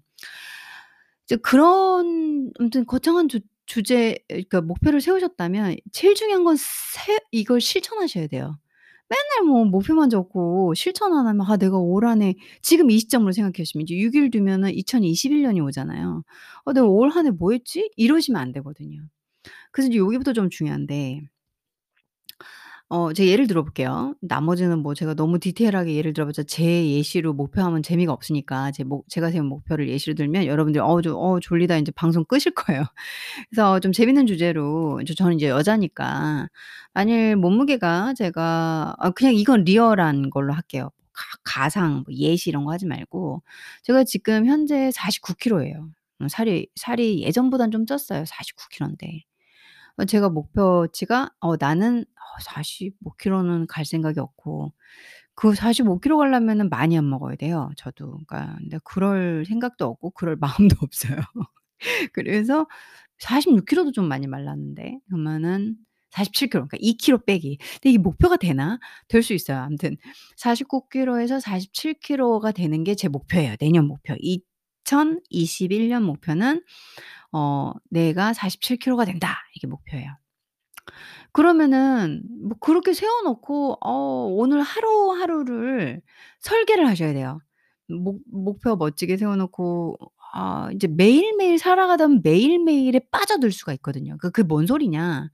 이제 1.27 1.37
그런 1.37 2.51
아무튼 2.59 2.85
거창한 2.87 3.29
주 3.29 3.41
주제 3.67 4.19
그러니까 4.29 4.61
목표를 4.63 5.01
세우셨다면 5.01 5.77
제일 5.93 6.15
중요한 6.17 6.43
건 6.45 6.57
세 6.57 7.19
이걸 7.31 7.61
실천하셔야 7.61 8.27
돼요. 8.27 8.59
맨날 9.09 9.47
뭐 9.49 9.65
목표만 9.65 10.11
적고 10.11 10.75
실천 10.75 11.13
안 11.15 11.27
하면 11.27 11.47
'아 11.49 11.57
내가 11.57 11.79
올 11.79 12.05
한 12.07 12.23
해' 12.23 12.35
지금 12.63 12.91
이 12.91 12.99
시점으로 12.99 13.33
생각해 13.33 13.55
보시면 13.59 13.83
이제 13.85 13.95
6 13.97 14.15
일 14.17 14.31
뒤면은 14.31 14.71
2021 14.75 15.43
년이 15.43 15.61
오잖아요. 15.61 16.25
'어 16.65 16.73
내가 16.73 16.87
올 16.89 17.11
한 17.11 17.27
해 17.27 17.31
뭐 17.33 17.53
했지?' 17.53 17.91
이러시면 17.97 18.41
안 18.41 18.53
되거든요. 18.53 19.03
그래서 19.73 19.89
이제 19.89 19.99
여기부터 19.99 20.33
좀 20.33 20.51
중요한데 20.51 21.23
어 22.89 23.13
제가 23.13 23.29
예를 23.29 23.47
들어 23.47 23.63
볼게요. 23.63 24.15
나머지는 24.21 24.81
뭐 24.81 24.95
제가 24.95 25.15
너무 25.15 25.39
디테일하게 25.39 25.95
예를 25.95 26.13
들어 26.13 26.27
봤자 26.27 26.43
제 26.45 26.89
예시로 26.91 27.33
목표하면 27.35 27.83
재미가 27.85 28.13
없으니까 28.13 28.73
제 28.73 28.83
목 28.85 29.09
제가 29.09 29.31
세운 29.31 29.47
목표를 29.47 29.89
예시로 29.89 30.15
들면 30.17 30.47
여러분들이 30.47 30.81
"어 30.83 31.01
저어 31.01 31.39
졸리다." 31.41 31.77
인제 31.79 31.93
방송 31.93 32.25
끄실 32.25 32.53
거예요. 32.55 32.83
그래서 33.51 33.79
좀 33.81 33.93
재밌는 33.93 34.27
주제로 34.27 35.01
이제 35.03 35.15
저는 35.15 35.37
이제 35.37 35.49
여자니까 35.49 36.49
만일 36.95 37.37
몸무게가 37.37 38.15
제가 38.15 38.97
아 38.99 39.11
그냥 39.11 39.35
이건 39.35 39.63
리얼한 39.65 40.31
걸로 40.31 40.53
할게요. 40.55 40.91
가 41.13 41.25
가상 41.45 42.05
뭐 42.07 42.15
예시 42.15 42.51
이런 42.51 42.65
거 42.65 42.73
하지 42.73 42.87
말고 42.87 43.43
제가 43.85 44.03
지금 44.05 44.47
현재 44.47 44.91
49 44.93 45.35
킬로예요. 45.35 45.91
어 46.23 46.29
살이 46.29 46.67
살이 46.77 47.23
예전보단 47.23 47.71
좀 47.71 47.87
쪘어요. 47.87 48.25
49 48.27 48.69
킬로인데. 48.71 49.25
어 49.97 50.05
제가 50.05 50.29
목표치가 50.31 51.31
어 51.41 51.57
나는 51.57 52.03
어 52.03 52.41
45 52.43 53.15
킬로는 53.19 53.67
갈 53.67 53.85
생각이 53.85 54.21
없고 54.21 54.73
그 55.35 55.55
45 55.55 56.01
킬로 56.01 56.19
가려면은 56.19 56.69
많이 56.71 56.97
안 56.99 57.09
먹어야 57.11 57.37
돼요 57.37 57.71
저도. 57.77 58.13
그러니까 58.27 58.57
근데 58.59 58.79
그럴 58.85 59.45
생각도 59.47 59.87
없고 59.87 60.11
그럴 60.13 60.37
마음도 60.71 60.77
없어요. 60.83 61.17
그래서 62.13 62.67
46 63.19 63.67
킬로도 63.67 63.93
좀 63.93 64.07
많이 64.09 64.27
말랐는데 64.27 64.99
그러면은 65.09 65.77
47 66.11 66.49
킬로 66.51 66.67
그러니까 66.67 66.79
2 66.81 66.95
킬로 66.97 67.19
빼기. 67.25 67.59
근데 67.75 67.91
이게 67.91 67.99
목표가 67.99 68.37
되나? 68.37 68.79
될 69.09 69.23
수 69.23 69.33
있어요. 69.35 69.59
아무튼 69.59 69.97
49 70.37 70.89
킬로에서 70.91 71.41
47 71.41 71.95
킬로가 72.01 72.53
되는 72.53 72.85
게 72.85 72.95
제 72.95 73.09
목표예요 73.09 73.57
내년 73.61 73.87
목표. 73.87 74.15
2021년 74.91 76.03
목표는 76.03 76.63
어 77.33 77.73
'내가 77.91 78.33
47 78.35 78.79
킬로가 78.79 79.05
된다.' 79.07 79.37
이게 79.57 79.67
목표예요. 79.67 80.17
그러면은 81.33 82.23
뭐 82.43 82.57
그렇게 82.61 82.93
세워 82.93 83.23
놓고 83.23 83.79
어 83.85 84.27
오늘 84.33 84.63
하루하루를 84.63 86.03
설계를 86.41 86.87
하셔야 86.89 87.13
돼요. 87.13 87.41
목 87.89 88.21
목표 88.31 88.77
멋지게 88.77 89.17
세워 89.17 89.37
놓고 89.37 89.97
아 90.33 90.71
이제 90.75 90.87
매일매일 90.89 91.59
살아가다 91.59 92.07
보면 92.07 92.21
매일매일에 92.25 93.01
빠져들 93.11 93.53
수가 93.53 93.73
있거든요. 93.75 94.17
그 94.19 94.31
그게 94.31 94.47
뭔 94.47 94.67
소리냐. 94.67 95.31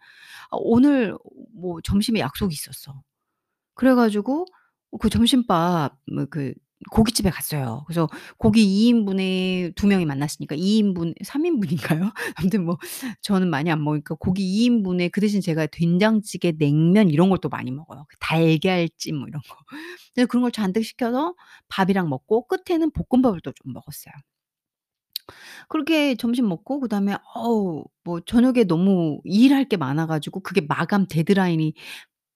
아 0.50 0.56
오늘 0.58 1.16
뭐 1.54 1.80
점심에 1.82 2.20
약속이 2.20 2.52
있었어. 2.54 3.02
그래 3.75 3.94
가지고 3.94 4.46
어그 4.92 5.10
점심밥 5.10 5.98
뭐 6.14 6.26
그 6.30 6.54
고깃집에 6.90 7.30
갔어요. 7.30 7.85
그래서 7.87 8.09
고기 8.38 8.62
2 8.64 8.88
인분에 8.88 9.73
2 9.75 9.87
명이 9.87 10.04
만났으니까 10.04 10.54
2 10.56 10.78
인분 10.78 11.14
3 11.25 11.45
인분인가요? 11.47 12.12
아무튼 12.37 12.64
뭐 12.66 12.78
저는 13.23 13.49
많이 13.50 13.71
안 13.71 13.83
먹으니까 13.83 14.14
고기 14.16 14.42
2 14.45 14.64
인분에 14.66 15.09
그 15.09 15.21
대신 15.23 15.40
제가 15.40 15.66
된장찌개, 15.66 16.52
냉면 16.59 17.11
이런 17.11 17.30
걸 17.30 17.38
또 17.40 17.49
많이 17.50 17.71
먹어요. 17.71 18.04
그 18.09 18.16
달걀찜 18.21 19.16
뭐 19.16 19.28
이런 19.28 19.40
거. 19.49 19.56
그래서 20.14 20.26
그런 20.28 20.42
걸 20.42 20.52
잔뜩 20.52 20.85
시켜서 20.85 21.35
밥이랑 21.68 22.09
먹고 22.09 22.47
끝에는 22.49 22.90
볶음밥을 22.92 23.40
또 23.42 23.52
좀 23.52 23.73
먹었어요. 23.75 24.12
그렇게 25.68 26.14
점심 26.16 26.49
먹고 26.49 26.80
그다음에 26.80 27.16
어우 27.35 27.85
뭐 28.04 28.21
저녁에 28.21 28.64
너무 28.64 29.21
일할 29.25 29.64
게 29.68 29.76
많아 29.76 30.06
가지고 30.06 30.40
그게 30.40 30.61
마감 30.61 31.06
데드라인이 31.09 31.75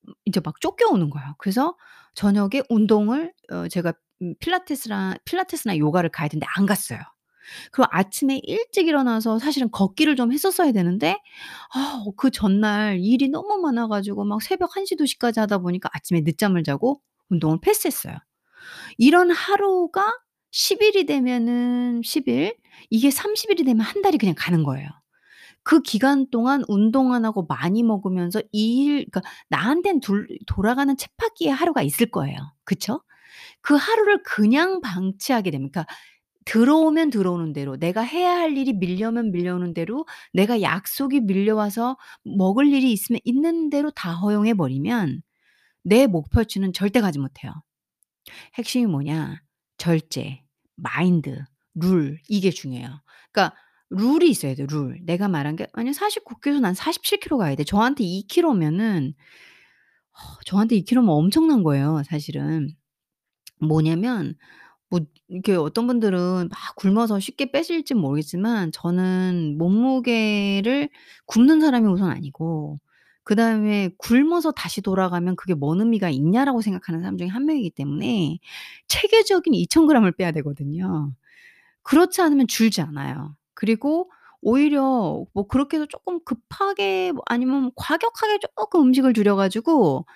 음 0.09 0.15
이제 0.27 0.41
막 0.45 0.61
쫓겨오는 0.61 1.11
거예요. 1.11 1.35
그래서 1.39 1.77
저녁에 2.15 2.63
운동을 2.71 3.33
어 3.53 3.69
제가 3.69 3.91
음 3.91 3.95
필라테스랑 4.41 5.17
필라테스나 5.25 5.79
요가를 5.79 6.11
가야 6.11 6.29
되는데 6.29 6.47
안 6.57 6.67
갔어요. 6.67 6.99
그리고 7.73 7.89
아침에 7.93 8.41
일찍 8.45 8.87
일어나서 8.89 9.39
사실은 9.39 9.71
걷기를 9.73 10.17
좀 10.17 10.33
했었어야 10.33 10.73
되는데 10.73 11.17
아그 11.75 12.31
전날 12.31 12.99
일이 13.01 13.29
너무 13.29 13.59
많아 13.59 13.89
가지고 13.89 14.25
막 14.25 14.43
새벽 14.43 14.77
1 14.77 14.87
시, 14.87 14.97
2 15.01 15.07
시까지 15.07 15.41
하다 15.41 15.59
보니까 15.59 15.89
아침에 15.93 16.21
늦잠을 16.23 16.65
자고 16.65 17.01
운동을 17.31 17.59
패스했어요. 17.63 18.17
이런 18.99 19.31
하루가 19.31 20.05
10 20.53 20.83
일이 20.83 21.07
되면은 21.07 22.03
10일 22.03 22.57
이게 22.91 23.11
30 23.11 23.51
일이 23.53 23.65
되면 23.65 23.85
1 23.87 24.03
달이 24.03 24.19
그냥 24.19 24.35
가는 24.39 24.65
거예요. 24.65 24.89
그 25.63 25.83
기간 25.83 26.29
동안 26.31 26.65
운동 26.69 27.13
안 27.15 27.25
하고 27.25 27.47
많이 27.49 27.83
먹으면서 27.83 28.41
이 28.53 28.85
일 28.87 29.07
그러니까 29.11 29.23
나한텐 29.51 30.01
둘 30.01 30.29
돌아가는 30.47 30.97
쳇바퀴의 30.97 31.53
하루가 31.53 31.83
있을 31.83 32.11
거예요. 32.11 32.37
그쵸? 32.65 33.03
그 33.63 33.75
하루를 33.75 34.23
그냥 34.25 34.81
방치하게 34.81 35.51
되면 35.51 35.71
그러니까 35.71 35.93
들어오면 36.47 37.11
들어오는 37.11 37.53
대로 37.53 37.77
내가 37.77 38.03
해야 38.03 38.33
할 38.37 38.57
일이 38.57 38.73
밀려오면 38.73 39.31
밀려오는 39.33 39.75
대로 39.75 40.07
내가 40.33 40.63
약속이 40.63 41.21
밀려와서 41.23 41.97
먹을 42.25 42.69
일이 42.73 42.93
있으면 42.93 43.21
있는 43.25 43.71
대로 43.71 43.91
다 43.91 44.13
허용해 44.15 44.55
버리면 44.55 45.23
내 45.85 46.07
목표치는 46.07 46.73
절대 46.73 47.01
가지 47.01 47.19
못해요. 47.19 47.53
핵심이 48.55 48.87
뭐냐? 48.87 49.41
절제, 49.79 50.43
마인드, 50.77 51.45
룰 51.75 52.19
이게 52.29 52.51
중요해요. 52.51 53.03
그러니까 53.33 53.57
룰이 53.91 54.31
있어야 54.31 54.55
돼요 54.55 54.67
룰. 54.71 54.99
내가 55.05 55.29
말한 55.29 55.57
게 55.57 55.67
아니 55.73 55.93
49 55.93 56.41
킬로에서 56.41 56.63
난47 56.63 57.21
킬로 57.21 57.39
가야 57.39 57.55
돼. 57.57 57.65
저한테 57.65 58.05
2 58.05 58.27
킬로면은 58.29 59.15
저한테 60.47 60.77
2 60.77 60.85
킬로면 60.85 61.11
엄청난 61.11 61.63
거예요 61.63 62.03
사실은. 62.07 62.69
뭐냐면 63.61 64.35
뭐 64.91 65.01
이렇게 65.29 65.55
어떤 65.57 65.87
분들은 65.89 66.49
막 66.51 66.77
굶어서 66.77 67.21
쉽게 67.21 67.53
빼실진 67.53 67.99
모르겠지만 67.99 68.73
저는 68.73 69.57
몸무게를 69.59 70.91
굶는 71.27 71.61
사람이 71.63 71.89
우선 71.89 72.11
아니고 72.11 72.81
그다음에 73.25 73.91
'굶어서 73.99 74.53
다시 74.53 74.83
돌아가면 74.83 75.37
그게 75.37 75.55
뭔 75.55 75.81
의미가 75.81 76.11
있냐.'라고 76.11 76.63
생각하는 76.63 77.01
사람 77.03 77.19
중에 77.19 77.29
1 77.29 77.47
명이기 77.47 77.71
때문에 77.73 78.39
체계적인 78.89 79.55
2,000 79.55 79.87
그램을 79.89 80.13
빼야 80.13 80.33
되거든요. 80.33 81.13
그렇지 81.85 82.23
않으면 82.23 82.47
줄지 82.49 82.83
않아요. 82.83 83.37
그리고 83.55 84.11
오히려 84.43 85.25
뭐 85.35 85.47
그렇게 85.49 85.79
해서 85.79 85.87
쪼끔 85.89 86.21
급하게 86.25 87.13
뭐 87.13 87.23
아니면 87.29 87.73
과격하게 87.77 88.41
쪼끔 88.57 88.83
음식을 88.83 89.15
줄여 89.15 89.37
가지고 89.37 90.07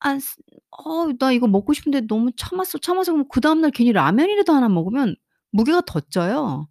안 0.00 0.18
쓰 0.20 0.36
"어 0.70 1.12
나 1.18 1.32
이거 1.32 1.46
먹고 1.48 1.72
싶은데 1.74 2.02
너무 2.02 2.30
참았어, 2.36 2.78
참았어." 2.78 3.12
그러면 3.12 3.28
그다음 3.30 3.60
날 3.62 3.70
괜히 3.70 3.92
라면이라도 3.92 4.52
하나 4.52 4.68
먹으면 4.68 5.16
무게가 5.52 5.82
더 5.86 6.00
쪄요. 6.00 6.68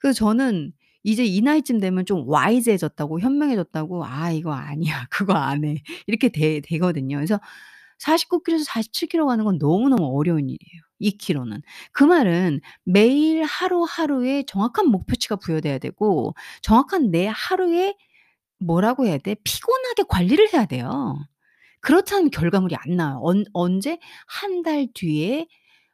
그래서 0.00 0.16
저는 0.18 0.72
이제 1.04 1.24
이 1.24 1.40
나이쯤 1.42 1.80
되면 1.80 2.06
좀 2.06 2.24
와이즈해졌다고 2.28 3.20
현명해졌다고 3.20 4.04
'아 4.06 4.30
이거 4.32 4.52
아니야. 4.54 5.06
그거 5.10 5.34
안 5.34 5.64
해.' 5.64 5.82
이렇게 6.06 6.28
돼 6.30 6.60
되거든요. 6.62 7.16
그래서 7.16 7.40
49 7.98 8.42
킬로에서 8.44 8.64
47 8.66 9.08
킬로 9.08 9.26
가는 9.26 9.44
건 9.44 9.58
너무너무 9.58 10.06
어려운 10.18 10.48
일이에요 10.50 10.82
2 11.00 11.18
킬로는. 11.18 11.62
그 11.92 12.04
말은 12.04 12.60
매일 12.84 13.44
하루하루에 13.44 14.44
정확한 14.46 14.88
목표치가 14.88 15.36
부여돼야 15.36 15.78
되고 15.78 16.34
정확한 16.62 17.10
내 17.12 17.28
하루에 17.34 17.96
뭐라고 18.60 19.06
해야 19.06 19.18
돼? 19.18 19.36
피곤하게 19.44 20.04
관리를 20.08 20.52
해야 20.54 20.66
돼요. 20.66 21.16
그렇지 21.82 22.14
않으면 22.14 22.30
결과물이 22.30 22.76
안 22.76 22.96
나와요. 22.96 23.20
언 23.22 23.44
언제? 23.52 23.98
1달 24.42 24.88
뒤에 24.94 25.46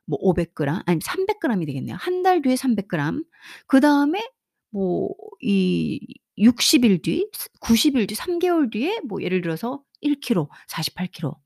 뭐 0.07 0.18
500 0.22 0.55
그램 0.55 0.81
아니 0.87 1.01
300 1.03 1.40
그램이 1.40 1.66
되겠네요. 1.66 1.96
1달 1.96 2.42
뒤에 2.44 2.57
300 2.57 2.88
그램 2.88 3.24
그다음에 3.66 4.31
뭐 4.70 5.09
이 5.40 6.01
60일 6.38 7.03
뒤, 7.03 7.29
스90일 7.33 8.09
뒤, 8.09 8.14
3 8.14 8.38
개월 8.38 8.70
뒤에 8.70 9.01
뭐 9.01 9.22
예를 9.22 9.40
들어서 9.40 9.83
1 10.01 10.20
킬로, 10.20 10.48
48 10.68 11.09
킬로. 11.09 11.37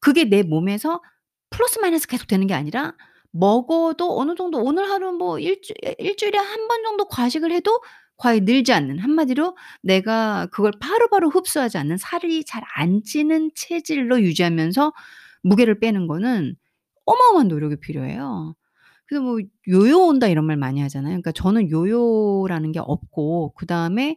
그게 0.00 0.24
내 0.24 0.42
몸에서 0.42 1.02
플러스 1.50 1.78
마이너스 1.78 2.06
계속 2.06 2.26
되는 2.28 2.46
게 2.46 2.54
아니라 2.54 2.94
먹어도 3.32 4.18
어느 4.18 4.34
정도 4.36 4.62
오늘 4.62 4.88
하루 4.90 5.12
뭐 5.12 5.38
일주 5.38 5.74
일 5.98 6.16
주일에 6.16 6.38
1번 6.38 6.84
정도 6.84 7.06
과식을 7.08 7.52
해도 7.52 7.80
과히 8.16 8.40
늘지 8.40 8.72
않는 8.72 8.98
한마디로 8.98 9.56
내가 9.82 10.46
그걸 10.52 10.72
바로바로 10.80 11.30
흡수하지 11.30 11.78
않는 11.78 11.96
살이 11.98 12.44
잘 12.44 12.62
안 12.76 13.02
찌는 13.04 13.50
체질로 13.54 14.20
유지하면서 14.22 14.92
무게를 15.42 15.78
빼는 15.80 16.06
거는 16.08 16.56
어마어마한 17.06 17.48
노력이 17.48 17.76
필요해요. 17.80 18.54
그래서 19.06 19.22
뭐 19.24 19.38
"요요 19.68 19.98
온다." 20.06 20.26
이런 20.28 20.46
말 20.46 20.56
많이 20.56 20.80
하잖아요. 20.82 21.10
그러니까 21.12 21.32
저는 21.32 21.70
요요라는 21.70 22.72
게 22.72 22.80
없고 22.80 23.52
그다음에 23.56 24.16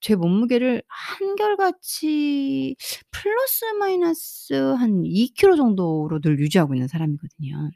제 0.00 0.16
몸무게를 0.16 0.82
한결같이 0.88 2.76
플러스 3.10 3.64
마이너스 3.80 4.54
한2 4.54 5.28
킬로 5.34 5.56
정도로 5.56 6.20
늘 6.20 6.38
유지하고 6.40 6.74
있는 6.74 6.88
사람이거든요. 6.88 7.70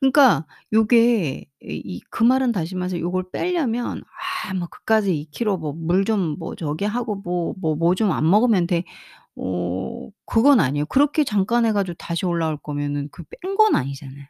그러니까 0.00 0.46
요게 0.72 1.44
이이그 1.62 2.22
말은 2.24 2.52
다시 2.52 2.76
말해서 2.76 2.98
요걸 3.00 3.30
빼려면 3.32 4.02
아 4.50 4.54
뭐 4.54 4.68
그까짓 4.70 5.12
2 5.14 5.26
킬로 5.30 5.58
뭐 5.58 5.72
물 5.74 6.04
좀 6.04 6.36
뭐 6.38 6.54
저기 6.56 6.84
하고 6.86 7.16
뭐 7.16 7.54
뭐 7.60 7.76
뭐 7.76 7.94
좀 7.94 8.10
안 8.12 8.28
먹으면 8.30 8.66
돼. 8.66 8.84
어 9.36 10.10
그건 10.26 10.60
아니에요. 10.60 10.86
그렇게 10.86 11.24
잠깐 11.24 11.66
해 11.66 11.72
가지고 11.72 11.94
다시 11.98 12.26
올라올 12.26 12.58
거면은 12.58 13.08
그 13.12 13.24
뺀 13.24 13.56
건 13.56 13.76
아니잖아요. 13.76 14.24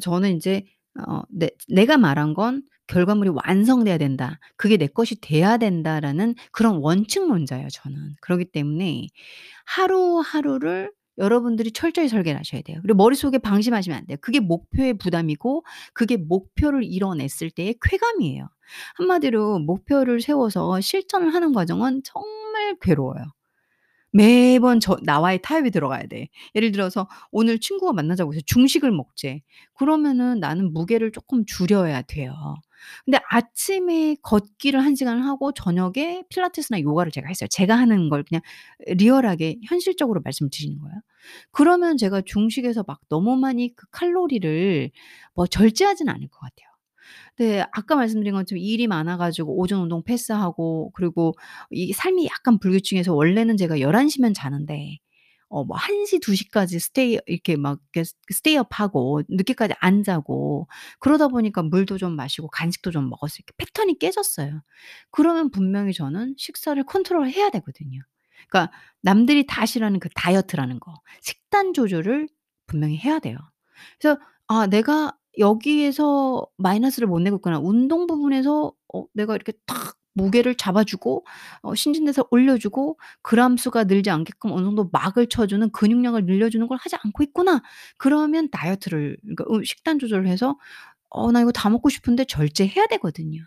저는 0.00 0.30
인제 0.32 0.64
어 1.08 1.22
내 1.30 1.50
내가 1.68 1.96
말한 1.98 2.34
건 2.34 2.62
"결과물이 2.88 3.30
완성돼야 3.46 3.98
된다. 3.98 4.38
그게 4.56 4.76
내 4.76 4.86
것이 4.88 5.20
돼야 5.20 5.56
된다."라는 5.58 6.34
그런 6.52 6.76
원칙론자예요 6.78 7.68
저는. 7.70 8.14
그러기 8.20 8.46
때문에 8.46 9.08
하루하루를 9.66 10.92
여러분들이 11.18 11.72
철저히 11.72 12.08
설계를 12.08 12.38
하셔야 12.40 12.62
돼요. 12.62 12.78
그리고 12.82 12.96
머릿속에 12.96 13.38
방심하시면 13.38 13.98
안 13.98 14.06
돼요. 14.06 14.16
그게 14.20 14.40
목표의 14.40 14.94
부담이고 14.98 15.64
그게 15.92 16.16
목표를 16.16 16.82
이뤄냈을 16.84 17.50
때의 17.50 17.76
쾌감이에요. 17.82 18.48
한마디로 18.96 19.60
목표를 19.60 20.20
세워서 20.20 20.80
실천을 20.80 21.34
하는 21.34 21.52
과정은 21.52 22.02
정말 22.04 22.76
괴로워요. 22.80 23.24
매번 24.12 24.80
저 24.80 24.96
나와의 25.02 25.42
타협이 25.42 25.70
들어가야 25.70 26.06
돼. 26.06 26.28
예를 26.54 26.72
들어서 26.72 27.08
오늘 27.32 27.58
친구가 27.60 27.92
만나자고 27.92 28.32
해서 28.34 28.42
중식을 28.46 28.92
먹재. 28.92 29.42
그러면은 29.74 30.40
나는 30.40 30.72
무게를 30.72 31.12
쪼끔 31.12 31.44
줄여야 31.46 32.02
돼요. 32.02 32.32
근데 33.04 33.18
아침에 33.30 34.16
걷기를 34.22 34.84
1 34.84 34.96
시간을 34.96 35.24
하고 35.24 35.52
저녁에 35.52 36.22
필라테스나 36.28 36.80
요가를 36.80 37.12
제가 37.12 37.28
했어요. 37.28 37.48
제가 37.50 37.74
하는 37.76 38.08
걸 38.08 38.24
그냥 38.24 38.42
리얼하게 38.86 39.58
현실적으로 39.66 40.20
말씀을 40.24 40.50
드리는 40.52 40.78
거예요. 40.78 41.00
그러면 41.52 41.96
제가 41.96 42.22
중식에서 42.22 42.84
막 42.86 43.00
너무 43.08 43.36
많이 43.36 43.74
그 43.74 43.86
칼로리를 43.90 44.90
뭐 45.34 45.46
절제하지는 45.46 46.12
않을 46.12 46.28
것 46.28 46.40
같아요. 46.40 46.68
네. 47.38 47.64
아까 47.72 47.96
말씀드린 47.96 48.32
것처럼 48.34 48.60
일이 48.62 48.86
많아 48.86 49.16
가지고 49.16 49.58
오전 49.58 49.80
운동 49.82 50.02
패스하고 50.04 50.90
그리고 50.94 51.34
이 51.70 51.92
삶이 51.92 52.26
약간 52.26 52.58
불규칙해서 52.58 53.14
원래는 53.14 53.56
제가 53.56 53.80
11 53.80 54.08
시면 54.10 54.34
자는데 54.34 54.98
어 55.54 55.64
뭐 55.64 55.76
1 55.76 56.06
시, 56.06 56.18
2 56.20 56.34
시까지 56.36 56.78
stay 56.80 57.18
이렇게 57.26 57.56
막 57.56 57.78
이렇게 57.94 58.04
스 58.04 58.14
stay 58.30 58.55
up 58.55 58.68
하고 58.72 59.22
늦게까지 59.28 59.74
안 59.80 60.02
자고 60.02 60.68
그러다 61.00 61.28
보니까 61.28 61.62
물도 61.62 61.98
좀 61.98 62.16
마시고 62.16 62.48
간식도 62.48 62.90
좀 62.90 63.08
먹었어요. 63.10 63.40
패턴이 63.58 63.98
깨졌어요. 63.98 64.62
그러면 65.10 65.50
분명히 65.50 65.92
저는 65.92 66.34
식사를 66.38 66.82
컨트롤 66.84 67.28
해야 67.30 67.50
되거든요. 67.50 68.00
그러니까 68.48 68.72
남들이 69.02 69.46
다 69.46 69.66
싫어하는 69.66 70.00
그 70.00 70.08
다이어트라는 70.14 70.80
거 70.80 70.94
식단 71.22 71.72
조절을 71.74 72.28
분명히 72.66 72.98
해야 72.98 73.18
돼요. 73.20 73.36
그래서 74.00 74.18
'아 74.48 74.66
내가 74.66 75.16
여기에서 75.38 76.46
마이너스를 76.58 77.08
못 77.08 77.20
내고 77.20 77.36
있구나. 77.36 77.58
운동 77.60 78.06
부분에서 78.06 78.72
어 78.94 79.04
내가 79.14 79.34
이렇게 79.34 79.52
탁 79.66 79.96
무게를 80.14 80.56
잡아 80.56 80.84
주고 80.84 81.24
어 81.62 81.74
신진대사를 81.74 82.26
올려 82.30 82.58
주고 82.58 82.98
그램 83.22 83.56
수가 83.56 83.84
늘지 83.84 84.10
않게끔 84.10 84.52
어느 84.52 84.64
정도 84.64 84.88
막을 84.92 85.28
쳐 85.28 85.46
주는 85.46 85.70
근육량을 85.72 86.26
늘려 86.26 86.50
주는 86.50 86.66
걸 86.68 86.78
하지 86.80 86.96
않고 87.02 87.22
있구나.' 87.24 87.62
그러면 87.98 88.48
다이어트를 88.50 89.16
그러니까 89.22 89.44
음 89.50 89.64
식단 89.64 89.98
조절을 90.00 90.28
해서 90.28 90.56
'어 91.10 91.32
나 91.32 91.40
이거 91.42 91.52
다 91.52 91.70
먹고 91.70 91.88
싶은데.' 91.90 92.26
절제해야 92.26 92.86
되거든요. 92.88 93.42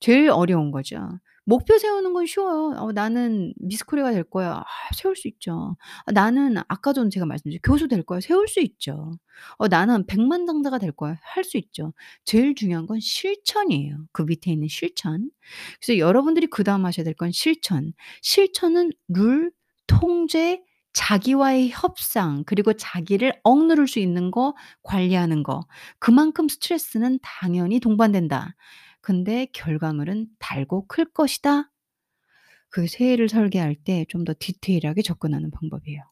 제일 0.00 0.30
어려운 0.30 0.70
거죠. 0.72 1.20
목표 1.46 1.78
세우는 1.78 2.12
건 2.12 2.26
쉬워요. 2.26 2.74
'어 2.78 2.92
나는 2.92 3.54
미스 3.58 3.86
코리아가 3.86 4.12
될 4.12 4.24
거야.' 4.24 4.54
아 4.58 4.64
세울 4.94 5.16
수 5.16 5.28
있죠. 5.28 5.76
아 6.06 6.12
'나는' 6.12 6.56
아까 6.68 6.92
전 6.92 7.08
제가 7.10 7.24
말씀드린 7.26 7.60
'교수 7.62 7.88
될 7.88 8.02
거야.' 8.02 8.20
세울 8.20 8.48
수 8.48 8.60
있죠. 8.60 9.12
어 9.58 9.68
'나는 9.68 10.06
백만장자가 10.06 10.78
될 10.78 10.92
거야.' 10.92 11.18
할 11.22 11.44
수 11.44 11.56
있죠. 11.58 11.92
제일 12.24 12.54
중요한 12.56 12.86
건 12.86 12.98
실천이에요, 13.00 14.06
그 14.12 14.22
밑에 14.22 14.50
있는 14.52 14.68
실천. 14.68 15.30
그래서 15.80 15.98
여러분들이 15.98 16.48
그 16.48 16.64
다음 16.64 16.84
하셔야 16.86 17.04
될 17.04 17.14
건 17.14 17.30
실천. 17.32 17.92
실천은 18.22 18.90
룰, 19.08 19.52
통제, 19.86 20.62
자기와의 20.94 21.70
협상 21.70 22.42
그리고 22.46 22.72
자기를 22.72 23.34
억누를 23.44 23.86
수 23.86 23.98
있는 24.00 24.30
거 24.30 24.54
관리하는 24.82 25.42
거. 25.44 25.66
그만큼 25.98 26.48
스트레스는 26.48 27.18
당연히 27.22 27.80
동반된다. 27.80 28.54
근데 29.06 29.46
'결과물은 29.52 30.26
달고 30.40 30.88
클 30.88 31.04
것이다.' 31.12 31.70
그 32.70 32.86
새해를 32.88 33.28
설계할 33.28 33.76
때 33.76 34.04
좀 34.08 34.24
더 34.24 34.34
디테일하게 34.38 35.02
접근하는 35.02 35.50
방법이에요. 35.52 36.02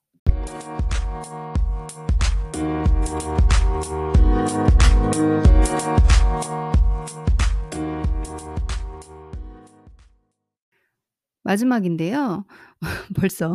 마지막인데요. 11.42 12.44
벌써 13.16 13.54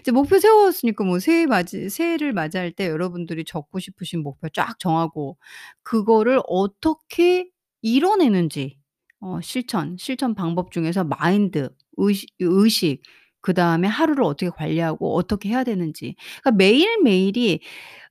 이제 0.00 0.12
목표 0.12 0.38
세웠으니까 0.38 1.04
뭐 1.04 1.18
새해 1.20 1.46
맞이 1.46 1.90
새해를 1.90 2.32
맞이할 2.32 2.72
때 2.72 2.88
여러분들이 2.88 3.44
적고 3.44 3.78
싶으신 3.80 4.22
목표 4.22 4.48
쫙 4.50 4.78
정하고 4.78 5.38
그거를 5.82 6.40
어떻게 6.48 7.50
이뤄내는지 7.82 8.78
어 9.20 9.40
실천, 9.42 9.96
실천 9.98 10.34
방법 10.34 10.72
중에서 10.72 11.04
마인드, 11.04 11.70
의식 11.96 12.28
의식 12.40 13.02
그 13.42 13.54
다음에 13.54 13.88
하루를 13.88 14.24
어떻게 14.24 14.50
관리하고 14.50 15.14
어떻게 15.16 15.48
해야 15.50 15.64
되는지 15.64 16.16
그러니까 16.42 16.52
매일매일이 16.58 17.60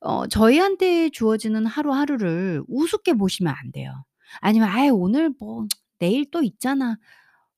어 0.01 0.27
저희한테 0.27 1.10
주어지는 1.12 1.65
하루하루를 1.67 2.63
우습게 2.69 3.13
보시면 3.15 3.53
안 3.58 3.71
돼요. 3.73 3.93
아니면 4.41 4.69
'아이 4.69 4.89
오늘 4.91 5.32
뭐 5.39 5.67
내일 5.99 6.29
또 6.32 6.43
있잖아.' 6.43 6.97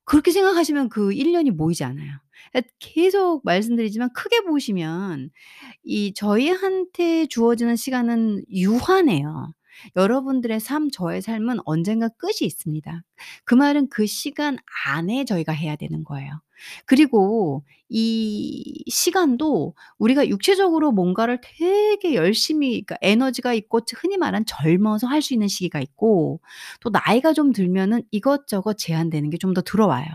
그렇게 0.05 0.31
생각하시면 0.31 0.89
그 0.89 1.13
1 1.13 1.31
년이 1.33 1.51
모이지 1.51 1.83
않아요. 1.85 2.11
그러니까 2.53 2.73
계속 2.79 3.41
말씀드리지만 3.45 4.11
크게 4.13 4.41
보시면 4.43 5.29
이 5.85 6.13
저희한테 6.15 7.27
주어지는 7.27 7.75
시간은 7.77 8.45
유한해요. 8.51 9.53
여러분들의 9.95 10.59
삶, 10.59 10.89
저의 10.91 11.21
삶은 11.21 11.59
언젠가 11.65 12.09
끝이 12.09 12.39
있습니다. 12.41 13.03
그 13.45 13.55
말은 13.55 13.89
그 13.89 14.05
시간 14.05 14.57
안에 14.87 15.25
저희가 15.25 15.51
해야 15.53 15.75
되는 15.75 16.03
거예요. 16.03 16.41
그리고 16.85 17.63
이 17.89 18.83
시간도 18.87 19.73
우리가 19.97 20.27
육체적으로 20.27 20.91
뭔가를 20.91 21.39
되게 21.41 22.13
열심히 22.15 22.83
그러니까 22.83 22.97
에너지가 23.01 23.53
있고 23.53 23.81
흔히 23.95 24.17
말하는 24.17 24.45
젊어서 24.45 25.07
할 25.07 25.21
수 25.21 25.33
있는 25.33 25.47
시기가 25.47 25.79
있고 25.81 26.39
또 26.81 26.89
나이가 26.89 27.33
좀 27.33 27.51
들면은 27.53 28.03
이것저것 28.11 28.77
제한되는 28.77 29.29
게 29.31 29.37
좀 29.37 29.53
더 29.53 29.61
들어와요. 29.61 30.05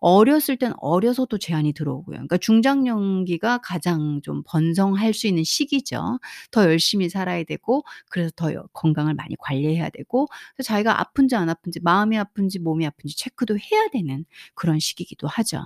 어렸을 0.00 0.56
땐 0.56 0.72
어려서도 0.78 1.38
제한이 1.38 1.72
들어오고요. 1.72 2.14
그러니까 2.16 2.36
중장년기가 2.38 3.58
가장 3.58 4.20
좀 4.22 4.42
번성할 4.46 5.14
수 5.14 5.26
있는 5.26 5.44
시기죠. 5.44 6.18
더 6.50 6.64
열심히 6.64 7.08
살아야 7.08 7.44
되고 7.44 7.84
그래서 8.10 8.30
더여 8.36 8.66
건강을 8.72 9.14
많이 9.14 9.36
관리해야 9.38 9.90
되고 9.90 10.26
그래서 10.56 10.68
자기가 10.68 11.00
아픈지 11.00 11.36
안 11.36 11.48
아픈지 11.50 11.80
마음이 11.82 12.18
아픈지 12.18 12.58
몸이 12.60 12.86
아픈지 12.86 13.16
체크도 13.16 13.58
해야 13.58 13.88
되는 13.92 14.24
그런 14.54 14.78
시기이기도 14.78 15.26
하죠. 15.28 15.64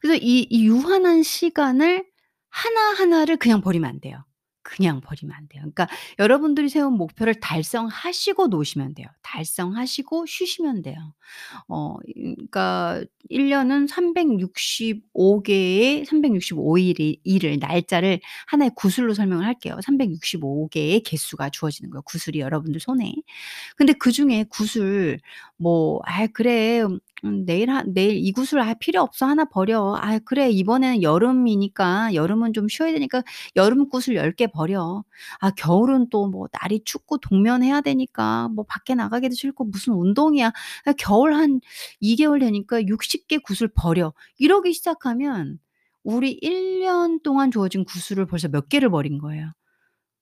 그래서 0.00 0.18
이 0.22 0.46
이 0.50 0.64
유한한 0.66 1.22
시간을 1.22 2.06
하나하나를 2.50 3.36
그냥 3.36 3.60
버리면 3.60 3.88
안 3.88 4.00
돼요. 4.00 4.24
그냥 4.68 5.00
버리면 5.00 5.34
안 5.34 5.48
돼요. 5.48 5.62
그러니까 5.62 5.88
여러분들이 6.18 6.68
세운 6.68 6.92
목표를 6.94 7.34
달성하시고 7.40 8.48
노시면 8.48 8.94
돼요. 8.94 9.06
달성하시고 9.22 10.26
쉬시면 10.26 10.82
돼요. 10.82 10.96
어이 11.68 12.34
그러니까 12.36 13.02
1 13.30 13.48
년은 13.50 13.86
365 13.86 15.42
개의 15.42 16.04
365 16.04 16.78
일이 16.78 17.20
일을 17.24 17.58
날짜를 17.60 18.20
하나의 18.48 18.72
구슬로 18.76 19.14
설명을 19.14 19.46
할게요. 19.46 19.78
365 19.82 20.68
개의 20.68 21.00
개수가 21.02 21.50
주어지는 21.50 21.90
거예요, 21.90 22.02
구슬이 22.02 22.40
여러분들 22.40 22.80
손에. 22.80 23.12
근데 23.76 23.92
그 23.94 24.12
중에 24.12 24.44
구슬 24.50 25.20
뭐 25.56 26.00
'아이 26.04 26.28
그래 26.28 26.82
음 27.24 27.44
내일 27.44 27.70
하 27.70 27.82
내일 27.86 28.16
이 28.16 28.32
구슬 28.32 28.60
아 28.60 28.74
필요 28.74 29.00
없어. 29.02 29.26
하나 29.26 29.44
버려. 29.44 29.96
아이 30.00 30.20
그래 30.20 30.50
이번에는 30.50 31.02
여름이니까 31.02 32.14
여름은 32.14 32.52
좀 32.52 32.68
쉬어야 32.68 32.92
되니까 32.92 33.22
여름 33.56 33.88
구슬 33.88 34.16
10개 34.16 34.46
버려. 34.46 35.04
아 35.40 35.50
겨울은 35.50 36.08
또 36.10 36.28
뭐 36.28 36.46
날이 36.60 36.80
춥고 36.84 37.18
동면해야 37.18 37.80
되니까 37.80 38.48
뭐 38.50 38.64
밖에 38.68 38.94
나가기도 38.94 39.34
싫고 39.34 39.64
무슨 39.64 39.94
운동이야. 39.94 40.48
아 40.86 40.92
겨울 40.98 41.34
한 41.34 41.60
2 42.00 42.16
개월 42.16 42.38
되니까 42.40 42.82
60개 42.88 43.38
구슬 43.42 43.68
버려.' 43.74 44.12
이러기 44.38 44.72
시작하면 44.72 45.58
우리 46.04 46.32
1년 46.42 47.22
동안 47.22 47.50
주어진 47.50 47.84
구슬을 47.84 48.26
벌써 48.26 48.48
몇 48.48 48.68
개를 48.68 48.90
버린 48.90 49.18
거예요. 49.18 49.52